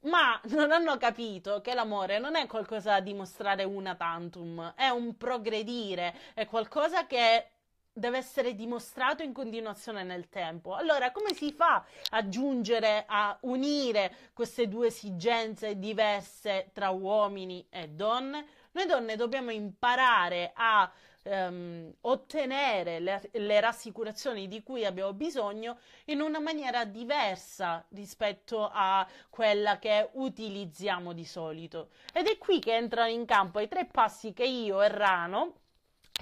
Ma 0.00 0.40
non 0.44 0.72
hanno 0.72 0.96
capito 0.96 1.60
che 1.60 1.74
l'amore 1.74 2.18
non 2.18 2.36
è 2.36 2.46
qualcosa 2.46 2.92
da 2.92 3.00
dimostrare 3.00 3.64
una 3.64 3.94
tantum, 3.96 4.72
è 4.74 4.88
un 4.88 5.16
progredire, 5.16 6.14
è 6.34 6.46
qualcosa 6.46 7.06
che 7.06 7.50
deve 7.92 8.16
essere 8.18 8.54
dimostrato 8.54 9.22
in 9.22 9.32
continuazione 9.32 10.04
nel 10.04 10.28
tempo. 10.28 10.74
Allora, 10.74 11.10
come 11.10 11.34
si 11.34 11.52
fa 11.52 11.84
a 12.10 12.28
giungere 12.28 13.04
a 13.06 13.36
unire 13.42 14.30
queste 14.32 14.68
due 14.68 14.86
esigenze 14.86 15.78
diverse 15.78 16.70
tra 16.72 16.90
uomini 16.90 17.66
e 17.68 17.88
donne? 17.88 18.46
Noi 18.70 18.86
donne 18.86 19.16
dobbiamo 19.16 19.50
imparare 19.50 20.52
a 20.54 20.90
ehm, 21.28 21.92
ottenere 22.02 22.98
le, 23.00 23.28
le 23.32 23.60
rassicurazioni 23.60 24.48
di 24.48 24.62
cui 24.62 24.84
abbiamo 24.84 25.12
bisogno 25.12 25.78
in 26.06 26.20
una 26.20 26.40
maniera 26.40 26.84
diversa 26.84 27.84
rispetto 27.90 28.68
a 28.72 29.06
quella 29.28 29.78
che 29.78 30.08
utilizziamo 30.12 31.12
di 31.12 31.24
solito. 31.24 31.90
Ed 32.12 32.26
è 32.26 32.38
qui 32.38 32.58
che 32.58 32.74
entrano 32.74 33.10
in 33.10 33.24
campo 33.24 33.60
i 33.60 33.68
tre 33.68 33.86
passi 33.86 34.32
che 34.32 34.44
io 34.44 34.82
e 34.82 34.88
Rano 34.88 35.54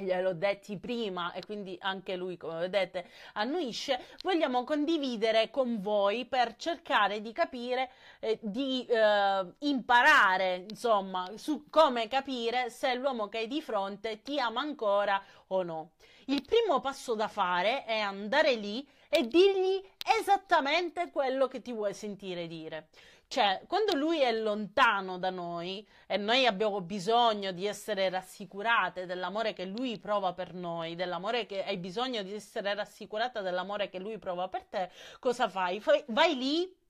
gliel'ho 0.05 0.35
detti 0.35 0.77
prima 0.79 1.33
e 1.33 1.45
quindi 1.45 1.77
anche 1.81 2.17
lui, 2.17 2.37
come 2.37 2.61
vedete, 2.61 3.09
annuisce, 3.35 4.01
vogliamo 4.23 4.65
condividere 4.65 5.51
con 5.51 5.81
voi 5.81 6.27
per 6.27 6.57
cercare 6.57 7.21
di 7.21 7.33
capire, 7.33 7.91
eh, 8.21 8.39
di 8.43 8.85
eh, 8.87 9.47
imparare, 9.61 10.67
insomma, 10.69 11.31
su 11.37 11.69
come 11.71 12.09
capire 12.09 12.71
se 12.71 12.95
l'uomo 12.95 13.29
che 13.29 13.39
hai 13.39 13.49
di 13.49 13.63
fronte 13.63 14.23
ti 14.23 14.39
ama 14.39 14.61
ancora 14.61 15.23
o 15.49 15.63
no. 15.63 15.93
Il 16.27 16.43
primo 16.43 16.81
passo 16.81 17.15
da 17.15 17.29
fare 17.29 17.85
è 17.85 17.99
andare 17.99 18.55
lì 18.55 18.87
e 19.09 19.29
dirgli 19.29 19.83
esattamente 20.19 21.11
quello 21.11 21.47
che 21.47 21.63
ti 21.63 21.73
vuoi 21.73 21.95
sentire 21.95 22.47
dire. 22.47 22.89
Cioè, 23.29 23.63
quando 23.67 23.97
lui 23.97 24.21
è 24.21 24.33
lontano 24.33 25.19
da 25.19 25.31
noi 25.31 25.87
e 26.07 26.17
noi 26.17 26.47
abbiamo 26.47 26.81
bisogno 26.81 27.51
di 27.53 27.67
essere 27.67 28.09
rassicurate 28.09 29.05
dell'amore 29.05 29.53
che 29.53 29.65
lui 29.65 29.99
prova 29.99 30.33
per 30.33 30.55
noi, 30.55 30.95
dell'amore 30.95 31.45
che 31.45 31.65
hai 31.65 31.77
bisogno 31.77 32.23
di 32.23 32.33
essere 32.35 32.75
rassicurata 32.75 33.41
dell'amore 33.41 33.89
che 33.89 33.99
lui 33.99 34.19
prova 34.19 34.49
per 34.49 34.65
te, 34.65 34.91
cosa 35.19 35.49
fai? 35.49 35.81
Fai 35.81 36.05
vai 36.09 36.37
lì 36.37 36.85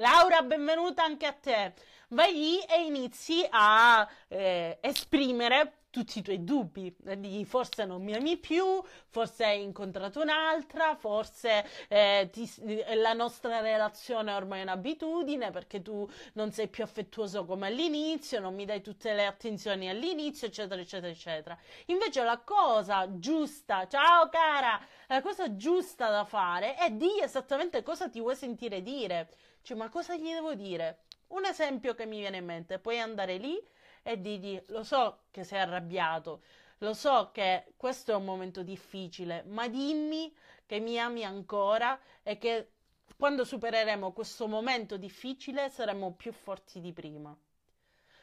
Laura, 0.00 0.42
benvenuta 0.42 1.02
anche 1.02 1.26
a 1.26 1.32
te. 1.32 1.74
Vai 2.10 2.32
lì 2.32 2.60
e 2.60 2.84
inizi 2.84 3.44
a 3.50 4.08
eh, 4.28 4.78
esprimere 4.80 5.77
tutti 5.90 6.18
i 6.18 6.22
tuoi 6.22 6.44
dubbi, 6.44 6.94
di 7.16 7.44
forse 7.44 7.84
non 7.84 8.02
mi 8.02 8.14
ami 8.14 8.36
più, 8.36 8.82
forse 9.08 9.44
hai 9.44 9.62
incontrato 9.62 10.20
un'altra, 10.20 10.94
forse 10.94 11.64
eh, 11.88 12.28
ti, 12.30 12.48
la 12.94 13.14
nostra 13.14 13.60
relazione 13.60 14.32
è 14.32 14.34
ormai 14.34 14.62
un'abitudine 14.62 15.50
perché 15.50 15.80
tu 15.80 16.08
non 16.34 16.52
sei 16.52 16.68
più 16.68 16.84
affettuoso 16.84 17.44
come 17.44 17.68
all'inizio, 17.68 18.40
non 18.40 18.54
mi 18.54 18.64
dai 18.64 18.82
tutte 18.82 19.14
le 19.14 19.26
attenzioni 19.26 19.88
all'inizio, 19.88 20.46
eccetera, 20.46 20.80
eccetera, 20.80 21.10
eccetera. 21.10 21.58
Invece 21.86 22.22
la 22.22 22.38
cosa 22.38 23.06
giusta, 23.18 23.86
ciao 23.88 24.28
cara, 24.28 24.80
la 25.06 25.22
cosa 25.22 25.56
giusta 25.56 26.10
da 26.10 26.24
fare 26.24 26.74
è 26.74 26.90
di 26.90 27.20
esattamente 27.20 27.82
cosa 27.82 28.08
ti 28.08 28.20
vuoi 28.20 28.36
sentire 28.36 28.82
dire. 28.82 29.28
Cioè, 29.62 29.76
ma 29.76 29.88
cosa 29.88 30.16
gli 30.16 30.30
devo 30.32 30.54
dire? 30.54 31.04
Un 31.28 31.44
esempio 31.44 31.94
che 31.94 32.06
mi 32.06 32.18
viene 32.18 32.38
in 32.38 32.44
mente, 32.44 32.78
puoi 32.78 32.98
andare 33.00 33.36
lì 33.36 33.60
e 34.08 34.18
dirgli 34.22 34.58
lo 34.68 34.84
so 34.84 35.24
che 35.30 35.44
sei 35.44 35.60
arrabbiato, 35.60 36.40
lo 36.78 36.94
so 36.94 37.28
che 37.30 37.74
questo 37.76 38.12
è 38.12 38.14
un 38.14 38.24
momento 38.24 38.62
difficile, 38.62 39.42
ma 39.42 39.68
dimmi 39.68 40.34
che 40.64 40.80
mi 40.80 40.98
ami 40.98 41.24
ancora 41.24 41.98
e 42.22 42.38
che 42.38 42.70
quando 43.18 43.44
supereremo 43.44 44.12
questo 44.12 44.48
momento 44.48 44.96
difficile 44.96 45.68
saremo 45.68 46.14
più 46.14 46.32
forti 46.32 46.80
di 46.80 46.90
prima. 46.94 47.36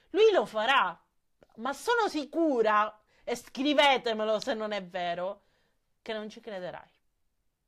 Lui 0.09 0.31
lo 0.31 0.47
farà, 0.47 0.99
ma 1.57 1.71
sono 1.73 2.07
sicura, 2.07 2.99
e 3.23 3.35
scrivetemelo 3.35 4.39
se 4.39 4.55
non 4.55 4.71
è 4.71 4.83
vero, 4.83 5.41
che 6.01 6.13
non 6.13 6.29
ci 6.29 6.39
crederai. 6.39 6.89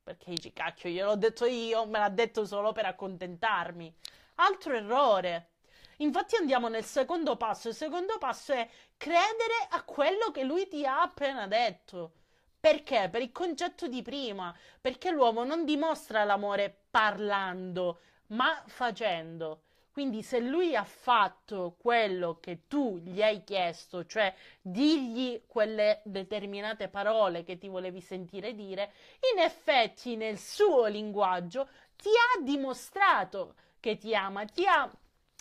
Perché 0.02 0.30
dici, 0.30 0.52
cacchio, 0.52 0.90
gliel'ho 0.90 1.14
detto 1.14 1.44
io, 1.44 1.86
me 1.86 2.00
l'ha 2.00 2.08
detto 2.08 2.44
solo 2.44 2.72
per 2.72 2.86
accontentarmi. 2.86 3.94
Altro 4.36 4.74
errore. 4.74 5.50
Infatti 5.98 6.36
andiamo 6.36 6.68
nel 6.68 6.84
secondo 6.84 7.36
passo. 7.36 7.68
Il 7.68 7.74
secondo 7.74 8.18
passo 8.18 8.52
è 8.52 8.68
credere 8.96 9.66
a 9.70 9.82
quello 9.82 10.30
che 10.30 10.44
lui 10.44 10.68
ti 10.68 10.84
ha 10.84 11.02
appena 11.02 11.46
detto. 11.46 12.12
Perché? 12.60 13.08
Per 13.10 13.22
il 13.22 13.32
concetto 13.32 13.86
di 13.86 14.02
prima. 14.02 14.54
Perché 14.80 15.10
l'uomo 15.10 15.44
non 15.44 15.64
dimostra 15.64 16.24
l'amore 16.24 16.84
parlando, 16.90 18.00
ma 18.28 18.62
facendo. 18.66 19.62
Quindi 19.98 20.22
se 20.22 20.38
lui 20.38 20.76
ha 20.76 20.84
fatto 20.84 21.74
quello 21.76 22.38
che 22.38 22.68
tu 22.68 22.98
gli 22.98 23.20
hai 23.20 23.42
chiesto, 23.42 24.06
cioè 24.06 24.32
digli 24.60 25.42
quelle 25.48 26.02
determinate 26.04 26.86
parole 26.86 27.42
che 27.42 27.58
ti 27.58 27.66
volevi 27.66 28.00
sentire 28.00 28.54
dire, 28.54 28.92
in 29.34 29.40
effetti 29.40 30.14
nel 30.14 30.38
suo 30.38 30.86
linguaggio 30.86 31.68
ti 31.96 32.10
ha 32.10 32.40
dimostrato 32.42 33.54
che 33.80 33.98
ti 33.98 34.14
ama, 34.14 34.44
ti 34.44 34.64
ha 34.66 34.88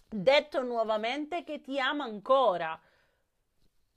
detto 0.10 0.64
nuovamente 0.64 1.44
che 1.44 1.62
ti 1.62 1.80
ama 1.80 2.06
ancora. 2.06 2.80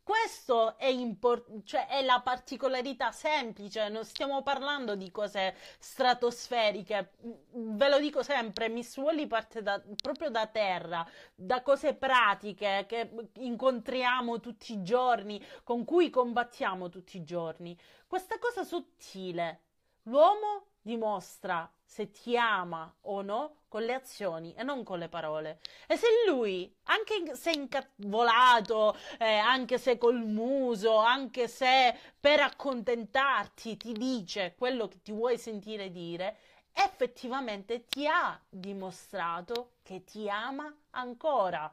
Questo 0.02 0.76
è, 0.76 0.86
import- 0.86 1.62
cioè 1.62 1.86
è 1.86 2.02
la 2.02 2.20
particolarità 2.20 3.12
semplice, 3.12 3.88
non 3.88 4.04
stiamo 4.04 4.42
parlando 4.42 4.96
di 4.96 5.08
cose 5.12 5.54
stratosferiche. 5.78 7.12
Ve 7.52 7.88
lo 7.88 8.00
dico 8.00 8.24
sempre, 8.24 8.68
Miss 8.68 8.96
Wally 8.96 9.28
parte 9.28 9.62
da, 9.62 9.80
proprio 10.02 10.28
da 10.30 10.48
terra, 10.48 11.06
da 11.32 11.62
cose 11.62 11.94
pratiche 11.94 12.86
che 12.88 13.30
incontriamo 13.36 14.40
tutti 14.40 14.72
i 14.72 14.82
giorni, 14.82 15.40
con 15.62 15.84
cui 15.84 16.10
combattiamo 16.10 16.88
tutti 16.88 17.18
i 17.18 17.22
giorni. 17.22 17.78
Questa 18.08 18.36
cosa 18.40 18.64
sottile, 18.64 19.60
l'uomo 20.04 20.70
dimostra 20.80 21.70
se 21.84 22.10
ti 22.10 22.36
ama 22.36 22.92
o 23.02 23.22
no 23.22 23.59
con 23.70 23.84
le 23.84 23.94
azioni 23.94 24.52
e 24.54 24.64
non 24.64 24.82
con 24.82 24.98
le 24.98 25.08
parole. 25.08 25.60
E 25.86 25.96
se 25.96 26.08
lui, 26.26 26.74
anche 26.86 27.36
se 27.36 27.52
incavolato, 27.52 28.96
eh, 29.18 29.36
anche 29.36 29.78
se 29.78 29.96
col 29.96 30.18
muso, 30.18 30.96
anche 30.96 31.46
se 31.46 31.96
per 32.18 32.40
accontentarti 32.40 33.76
ti 33.76 33.92
dice 33.92 34.56
quello 34.58 34.88
che 34.88 35.00
ti 35.00 35.12
vuoi 35.12 35.38
sentire 35.38 35.92
dire, 35.92 36.36
effettivamente 36.72 37.86
ti 37.86 38.08
ha 38.08 38.38
dimostrato 38.48 39.74
che 39.82 40.02
ti 40.02 40.28
ama 40.28 40.74
ancora. 40.90 41.72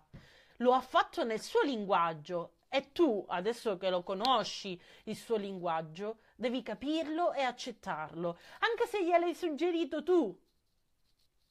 Lo 0.57 0.73
ha 0.73 0.81
fatto 0.81 1.23
nel 1.23 1.41
suo 1.41 1.63
linguaggio 1.63 2.53
e 2.69 2.91
tu, 2.91 3.25
adesso 3.27 3.77
che 3.77 3.89
lo 3.89 4.03
conosci 4.03 4.79
il 5.05 5.15
suo 5.15 5.37
linguaggio, 5.37 6.19
devi 6.35 6.61
capirlo 6.61 7.33
e 7.33 7.41
accettarlo, 7.41 8.37
anche 8.59 8.85
se 8.85 9.03
gliel'hai 9.03 9.33
suggerito 9.33 10.03
tu. 10.03 10.37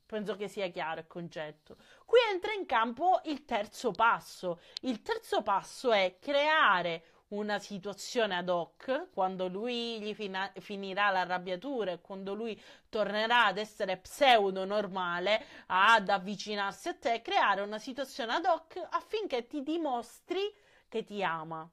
Penso 0.06 0.36
che 0.36 0.48
sia 0.48 0.68
chiaro 0.68 1.00
il 1.00 1.06
concetto. 1.06 1.76
Qui 2.04 2.18
entra 2.32 2.52
in 2.52 2.64
campo 2.64 3.20
il 3.24 3.44
terzo 3.44 3.90
passo. 3.90 4.60
Il 4.82 5.02
terzo 5.02 5.42
passo 5.42 5.92
è 5.92 6.18
creare 6.20 7.02
una 7.28 7.58
situazione 7.58 8.36
ad 8.36 8.48
hoc 8.48 9.08
quando 9.12 9.48
lui 9.48 10.00
gli 10.00 10.14
fina- 10.14 10.52
finirà 10.60 11.10
l'arrabbiatura 11.10 11.90
e 11.90 12.00
quando 12.00 12.34
lui 12.34 12.60
tornerà 12.88 13.46
ad 13.46 13.58
essere 13.58 13.96
pseudo 13.96 14.64
normale 14.64 15.44
ad 15.66 16.08
avvicinarsi 16.08 16.88
a 16.88 16.94
te, 16.94 17.22
creare 17.22 17.62
una 17.62 17.78
situazione 17.80 18.34
ad 18.34 18.44
hoc 18.44 18.80
affinché 18.90 19.46
ti 19.48 19.62
dimostri 19.64 20.54
che 20.88 21.02
ti 21.02 21.22
ama. 21.24 21.68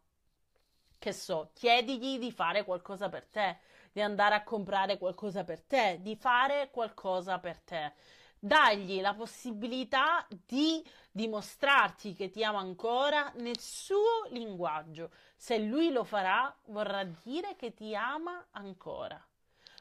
Che 0.98 1.12
so, 1.12 1.52
chiedigli 1.54 2.18
di 2.18 2.32
fare 2.32 2.64
qualcosa 2.64 3.10
per 3.10 3.26
te, 3.28 3.58
di 3.92 4.02
andare 4.02 4.36
a 4.36 4.44
comprare 4.44 4.98
qualcosa 4.98 5.44
per 5.44 5.62
te, 5.62 6.00
di 6.02 6.16
fare 6.16 6.70
qualcosa 6.72 7.38
per 7.40 7.60
te. 7.60 7.94
Dagli 8.46 9.00
la 9.00 9.14
possibilità 9.14 10.28
di 10.46 10.86
dimostrarti 11.10 12.14
che 12.14 12.30
ti 12.30 12.44
ama 12.44 12.60
ancora 12.60 13.32
nel 13.38 13.58
suo 13.58 14.26
linguaggio. 14.32 15.12
Se 15.38 15.58
lui 15.60 15.94
lo 15.94 16.04
farà, 16.04 16.54
vorrà 16.66 17.06
dire 17.06 17.56
che 17.56 17.74
ti 17.74 17.96
ama 17.96 18.48
ancora. 18.52 19.18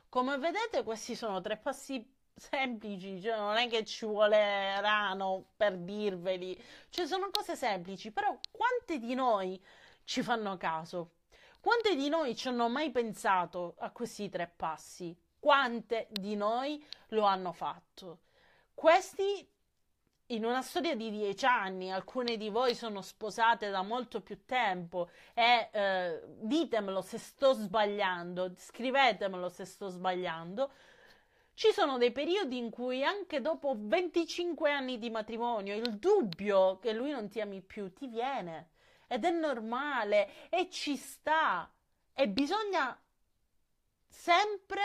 Come 0.08 0.38
vedete, 0.38 0.84
questi 0.84 1.16
sono 1.16 1.40
tre 1.40 1.56
passi 1.56 2.08
semplici, 2.36 3.20
cioè 3.20 3.36
non 3.36 3.56
è 3.56 3.68
che 3.68 3.84
ci 3.84 4.06
vuole 4.06 4.80
rano 4.80 5.46
per 5.56 5.76
dirveli, 5.78 6.56
cioè 6.90 7.04
sono 7.08 7.30
cose 7.32 7.56
semplici, 7.56 8.12
però 8.12 8.38
quante 8.52 9.00
di 9.00 9.14
noi 9.14 9.60
ci 10.04 10.22
fanno 10.22 10.56
caso? 10.56 11.14
Quante 11.60 11.96
di 11.96 12.08
noi 12.08 12.36
ci 12.36 12.46
hanno 12.46 12.68
mai 12.68 12.92
pensato 12.92 13.74
a 13.78 13.90
questi 13.90 14.28
tre 14.28 14.46
passi? 14.46 15.12
Quante 15.40 16.06
di 16.12 16.36
noi 16.36 16.80
lo 17.08 17.24
hanno 17.24 17.50
fatto? 17.50 18.20
Questi 18.74 19.48
in 20.26 20.44
una 20.44 20.62
storia 20.62 20.96
di 20.96 21.10
dieci 21.10 21.44
anni, 21.44 21.92
alcune 21.92 22.36
di 22.36 22.48
voi 22.48 22.74
sono 22.74 23.02
sposate 23.02 23.70
da 23.70 23.82
molto 23.82 24.22
più 24.22 24.44
tempo 24.44 25.10
e 25.34 25.68
eh, 25.70 26.22
ditemelo 26.40 27.02
se 27.02 27.18
sto 27.18 27.52
sbagliando, 27.52 28.52
scrivetemelo 28.56 29.48
se 29.48 29.64
sto 29.64 29.88
sbagliando. 29.88 30.70
Ci 31.54 31.70
sono 31.72 31.98
dei 31.98 32.12
periodi 32.12 32.56
in 32.56 32.70
cui 32.70 33.04
anche 33.04 33.42
dopo 33.42 33.74
25 33.76 34.70
anni 34.70 34.98
di 34.98 35.10
matrimonio 35.10 35.74
il 35.76 35.98
dubbio 35.98 36.78
che 36.78 36.92
lui 36.92 37.10
non 37.10 37.28
ti 37.28 37.40
ami 37.40 37.60
più 37.60 37.92
ti 37.92 38.06
viene 38.06 38.70
ed 39.06 39.26
è 39.26 39.30
normale 39.30 40.48
e 40.48 40.70
ci 40.70 40.96
sta 40.96 41.70
e 42.14 42.28
bisogna 42.28 42.98
sempre 44.08 44.80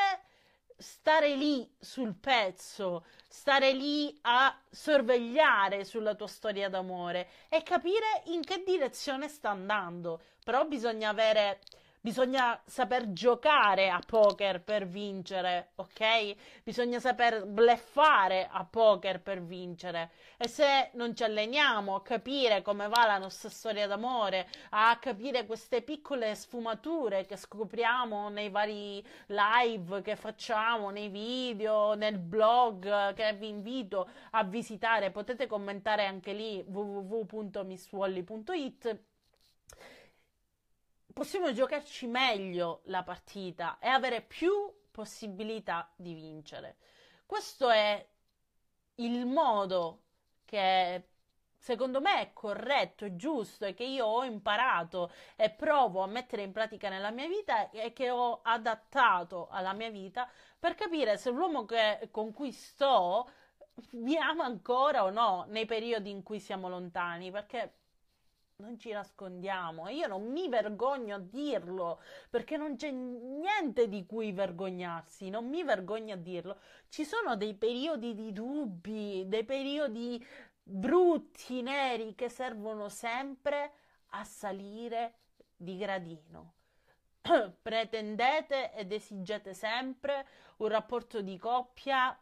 stare 0.78 1.36
lì 1.36 1.70
sul 1.80 2.14
pezzo, 2.14 3.06
stare 3.28 3.74
lì 3.74 4.18
a 4.22 4.56
sorvegliare 4.70 5.84
sulla 5.84 6.14
tua 6.16 6.28
storia 6.28 6.70
d'amore 6.70 7.28
e 7.50 7.64
capire 7.64 8.22
in 8.26 8.42
che 8.42 8.64
direzione 8.66 9.28
sta 9.28 9.50
andando. 9.50 10.22
Però 10.44 10.66
bisogna 10.66 11.10
avere 11.10 11.60
Bisogna 12.08 12.56
saper 12.66 13.12
giocare 13.12 13.90
a 13.90 14.00
poker 14.00 14.62
per 14.62 14.88
vincere, 14.88 15.72
ok? 15.76 16.36
Bisogna 16.64 17.02
saper 17.02 17.46
bleffare 17.46 18.48
a 18.50 18.64
poker 18.64 19.20
per 19.20 19.44
vincere. 19.44 20.12
E 20.38 20.48
se 20.48 20.92
non 20.94 21.14
ci 21.14 21.26
alleniamo 21.26 21.96
a 21.96 22.02
capire 22.02 22.62
come 22.62 22.88
va 22.88 23.06
la 23.06 23.18
nostra 23.18 23.50
storia 23.50 23.88
d'amore, 23.88 24.48
a 24.70 24.98
capire 25.02 25.46
queste 25.46 25.82
piccole 25.82 26.34
sfumature 26.34 27.26
che 27.26 27.36
scopriamo 27.36 28.30
nei 28.30 28.48
vari 28.48 29.06
live 29.26 30.02
che 30.02 30.16
facciamo, 30.16 30.92
nei 30.92 31.10
video, 31.10 31.94
nel 31.96 32.20
blog 32.20 33.16
che 33.16 33.34
vi 33.34 33.50
invito 33.50 34.08
a 34.32 34.46
visitare, 34.46 35.12
potete 35.12 35.46
commentare 35.46 36.06
anche 36.06 36.32
lì 36.32 36.64
www.misswally.it 36.66 38.98
possiamo 41.18 41.52
giocarci 41.52 42.06
meglio 42.06 42.82
la 42.84 43.02
partita 43.02 43.80
e 43.80 43.88
avere 43.88 44.22
più 44.22 44.72
possibilità 44.92 45.92
di 45.96 46.14
vincere. 46.14 46.76
Questo 47.26 47.72
è 47.72 48.08
il 48.98 49.26
modo 49.26 50.04
che 50.46 51.08
secondo 51.58 52.02
me 52.02 52.22
è 52.22 52.34
corretto, 52.34 53.04
è 53.04 53.16
giusto 53.16 53.66
e 53.66 53.74
che 53.74 53.84
io 53.84 54.06
ho 54.06 54.26
imparato 54.26 55.12
e 55.36 55.50
provo 55.50 56.04
a 56.04 56.08
mettere 56.08 56.44
in 56.44 56.52
pratica 56.52 56.88
nella 56.88 57.10
mia 57.10 57.28
vita 57.28 57.72
e 57.72 57.94
che 57.94 58.12
ho 58.12 58.42
adattato 58.44 59.48
alla 59.50 59.74
mia 59.74 59.90
vita 59.90 60.30
per 60.60 60.76
capire 60.76 61.18
se 61.18 61.32
l'uomo 61.32 61.66
che, 61.66 62.10
con 62.12 62.32
cui 62.32 62.52
sto 62.52 63.28
mi 63.94 64.16
ama 64.18 64.44
ancora 64.44 65.04
o 65.04 65.10
no 65.10 65.46
nei 65.48 65.66
periodi 65.66 66.12
in 66.12 66.22
cui 66.22 66.40
siamo 66.40 66.70
lontani, 66.70 67.32
perché 67.32 67.74
non 68.60 68.80
ci 68.80 68.92
nascondiamo, 68.92 69.88
io 69.90 70.08
non 70.08 70.32
mi 70.32 70.50
vergogno 70.50 71.16
a 71.16 71.20
dirlo 71.20 72.02
perché 72.28 72.58
non 72.58 72.76
c'è 72.76 72.90
niente 72.90 73.88
di 73.88 74.04
cui 74.08 74.32
vergognarsi, 74.32 75.30
non 75.30 75.48
mi 75.48 75.64
vergogno 75.64 76.16
a 76.16 76.18
dirlo. 76.18 76.58
Ci 76.90 77.06
sono 77.06 77.36
dei 77.36 77.54
periodi 77.54 78.16
di 78.16 78.34
dubbi, 78.34 79.26
dei 79.28 79.44
periodi 79.44 80.26
brutti, 80.64 81.62
neri 81.62 82.16
che 82.16 82.30
servono 82.30 82.90
sempre 82.90 83.74
a 84.12 84.24
salire 84.24 85.20
di 85.56 85.78
gradino. 85.78 86.54
Pretendete 87.62 88.74
ed 88.74 88.92
esigete 88.92 89.54
sempre 89.54 90.26
un 90.58 90.70
rapporto 90.70 91.22
di 91.22 91.38
coppia 91.38 92.18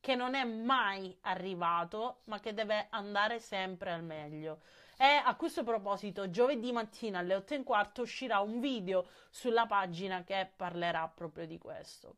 che 0.00 0.14
non 0.16 0.34
è 0.34 0.42
mai 0.44 1.16
arrivato, 1.22 2.22
ma 2.24 2.40
che 2.40 2.54
deve 2.54 2.88
andare 2.90 3.38
sempre 3.38 3.92
al 3.92 4.02
meglio. 4.02 4.62
E 5.02 5.06
a 5.24 5.34
questo 5.34 5.64
proposito, 5.64 6.28
giovedì 6.28 6.72
mattina 6.72 7.20
alle 7.20 7.34
8 7.34 7.54
e 7.54 7.56
un 7.56 7.64
quarto 7.64 8.02
uscirà 8.02 8.40
un 8.40 8.60
video 8.60 9.08
sulla 9.30 9.64
pagina 9.64 10.24
che 10.24 10.52
parlerà 10.54 11.08
proprio 11.08 11.46
di 11.46 11.56
questo. 11.56 12.16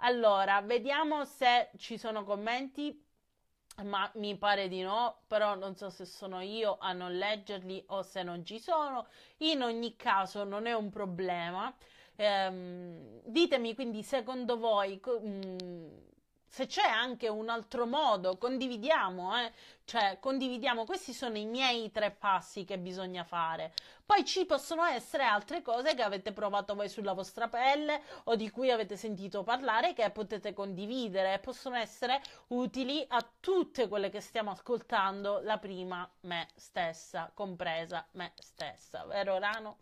Allora, 0.00 0.60
vediamo 0.60 1.24
se 1.24 1.70
ci 1.78 1.96
sono 1.96 2.24
commenti, 2.24 3.02
ma 3.84 4.10
mi 4.16 4.36
pare 4.36 4.68
di 4.68 4.82
no, 4.82 5.22
però 5.26 5.54
non 5.54 5.74
so 5.74 5.88
se 5.88 6.04
sono 6.04 6.42
io 6.42 6.76
a 6.78 6.92
non 6.92 7.16
leggerli 7.16 7.82
o 7.86 8.02
se 8.02 8.22
non 8.22 8.44
ci 8.44 8.60
sono. 8.60 9.06
In 9.38 9.62
ogni 9.62 9.96
caso, 9.96 10.44
non 10.44 10.66
è 10.66 10.74
un 10.74 10.90
problema. 10.90 11.74
Ehm, 12.16 13.22
ditemi 13.24 13.74
quindi, 13.74 14.02
secondo 14.02 14.58
voi, 14.58 15.00
mh, 15.02 15.28
mm, 15.28 15.98
se 16.48 16.66
c'è 16.66 16.86
anche 16.88 17.28
un 17.28 17.48
altro 17.48 17.86
modo, 17.86 18.38
condividiamo, 18.38 19.38
eh? 19.38 19.52
cioè 19.84 20.18
condividiamo, 20.20 20.84
questi 20.84 21.12
sono 21.12 21.36
i 21.36 21.44
miei 21.44 21.90
tre 21.90 22.10
passi 22.10 22.64
che 22.64 22.78
bisogna 22.78 23.22
fare. 23.24 23.72
Poi 24.04 24.24
ci 24.24 24.46
possono 24.46 24.84
essere 24.84 25.24
altre 25.24 25.60
cose 25.60 25.94
che 25.94 26.02
avete 26.02 26.32
provato 26.32 26.74
voi 26.74 26.88
sulla 26.88 27.12
vostra 27.12 27.48
pelle 27.48 28.02
o 28.24 28.36
di 28.36 28.50
cui 28.50 28.70
avete 28.70 28.96
sentito 28.96 29.42
parlare 29.42 29.92
che 29.92 30.08
potete 30.10 30.54
condividere 30.54 31.34
e 31.34 31.38
possono 31.38 31.76
essere 31.76 32.22
utili 32.48 33.04
a 33.08 33.24
tutte 33.38 33.86
quelle 33.86 34.08
che 34.08 34.22
stiamo 34.22 34.50
ascoltando, 34.50 35.40
la 35.42 35.58
prima 35.58 36.10
me 36.20 36.48
stessa, 36.56 37.30
compresa 37.34 38.06
me 38.12 38.32
stessa, 38.36 39.04
vero 39.04 39.38
Rano? 39.38 39.76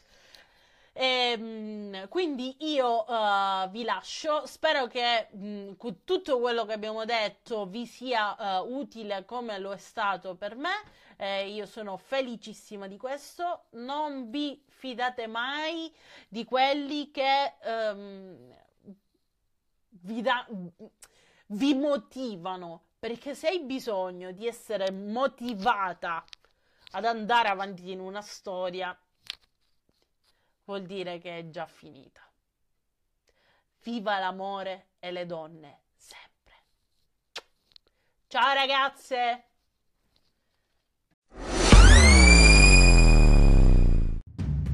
E, 0.99 1.33
ehm, 1.33 2.09
quindi 2.09 2.57
io 2.61 3.05
uh, 3.07 3.69
vi 3.69 3.85
lascio, 3.85 4.47
spero 4.47 4.87
che 4.87 5.29
mh, 5.31 5.73
tutto 6.05 6.41
quello 6.41 6.65
che 6.65 6.73
abbiamo 6.73 7.05
detto 7.05 7.67
vi 7.67 7.85
sia 7.85 8.63
uh, 8.63 8.75
utile 8.79 9.27
come 9.27 9.59
lo 9.59 9.73
è 9.73 9.77
stato 9.77 10.37
per 10.37 10.57
me. 10.57 10.73
Eh, 11.19 11.51
io 11.51 11.67
sono 11.67 11.99
felicissima 11.99 12.87
di 12.87 12.97
questo. 12.97 13.65
Non 13.73 14.31
vi 14.31 14.63
fidate 14.69 15.27
mai 15.27 15.93
di 16.29 16.45
quelli 16.45 17.11
che 17.11 17.55
um, 17.65 18.55
vi, 19.91 20.23
da- 20.23 20.47
vi 21.49 21.75
motivano, 21.75 22.85
perché 22.99 23.35
se 23.35 23.49
hai 23.49 23.61
bisogno 23.61 24.33
di 24.33 24.47
essere 24.47 24.91
motivata 24.91 26.25
ad 26.93 27.05
andare 27.05 27.49
avanti 27.49 27.91
in 27.91 28.01
una 28.01 28.23
storia, 28.23 28.97
vuol 30.67 30.83
dire 30.83 31.19
che 31.19 31.39
è 31.39 31.49
già 31.49 31.67
finita. 31.67 32.21
Viva 33.83 34.19
l'amore 34.19 34.89
e 34.99 35.11
le 35.13 35.25
donne 35.25 35.81
sempre. 35.97 36.55
Ciao 38.27 38.53
ragazze! 38.53 39.45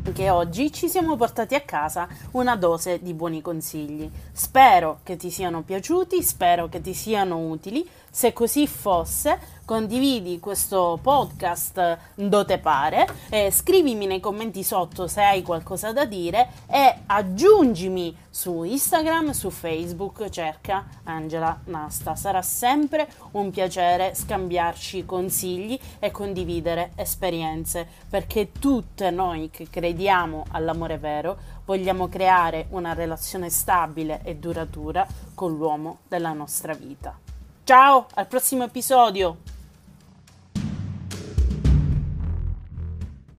Anche 0.04 0.30
oggi 0.30 0.72
ci 0.72 0.88
siamo 0.88 1.16
portati 1.16 1.54
a 1.54 1.60
casa 1.60 2.08
una 2.32 2.56
dose 2.56 3.00
di 3.00 3.14
buoni 3.14 3.40
consigli. 3.40 4.10
Spero 4.32 5.00
che 5.04 5.16
ti 5.16 5.30
siano 5.30 5.62
piaciuti, 5.62 6.22
spero 6.22 6.68
che 6.68 6.80
ti 6.80 6.92
siano 6.92 7.38
utili. 7.38 7.88
Se 8.10 8.32
così 8.32 8.66
fosse, 8.66 9.61
condividi 9.64 10.38
questo 10.40 10.98
podcast 11.00 11.98
dove 12.14 12.58
pare, 12.58 13.08
eh, 13.30 13.50
scrivimi 13.50 14.06
nei 14.06 14.20
commenti 14.20 14.62
sotto 14.62 15.06
se 15.06 15.22
hai 15.22 15.42
qualcosa 15.42 15.92
da 15.92 16.04
dire 16.04 16.48
e 16.66 16.98
aggiungimi 17.06 18.16
su 18.28 18.62
Instagram, 18.62 19.30
su 19.30 19.50
Facebook, 19.50 20.28
cerca 20.30 20.86
Angela 21.04 21.60
Nasta. 21.64 22.14
Sarà 22.16 22.42
sempre 22.42 23.06
un 23.32 23.50
piacere 23.50 24.14
scambiarci 24.14 25.04
consigli 25.04 25.78
e 25.98 26.10
condividere 26.10 26.92
esperienze, 26.96 27.86
perché 28.08 28.52
tutte 28.52 29.10
noi 29.10 29.50
che 29.50 29.68
crediamo 29.68 30.44
all'amore 30.50 30.98
vero 30.98 31.36
vogliamo 31.64 32.08
creare 32.08 32.66
una 32.70 32.92
relazione 32.94 33.50
stabile 33.50 34.20
e 34.24 34.36
duratura 34.36 35.06
con 35.34 35.56
l'uomo 35.56 35.98
della 36.08 36.32
nostra 36.32 36.74
vita. 36.74 37.21
Ciao, 37.64 38.08
al 38.14 38.26
prossimo 38.26 38.64
episodio! 38.64 39.36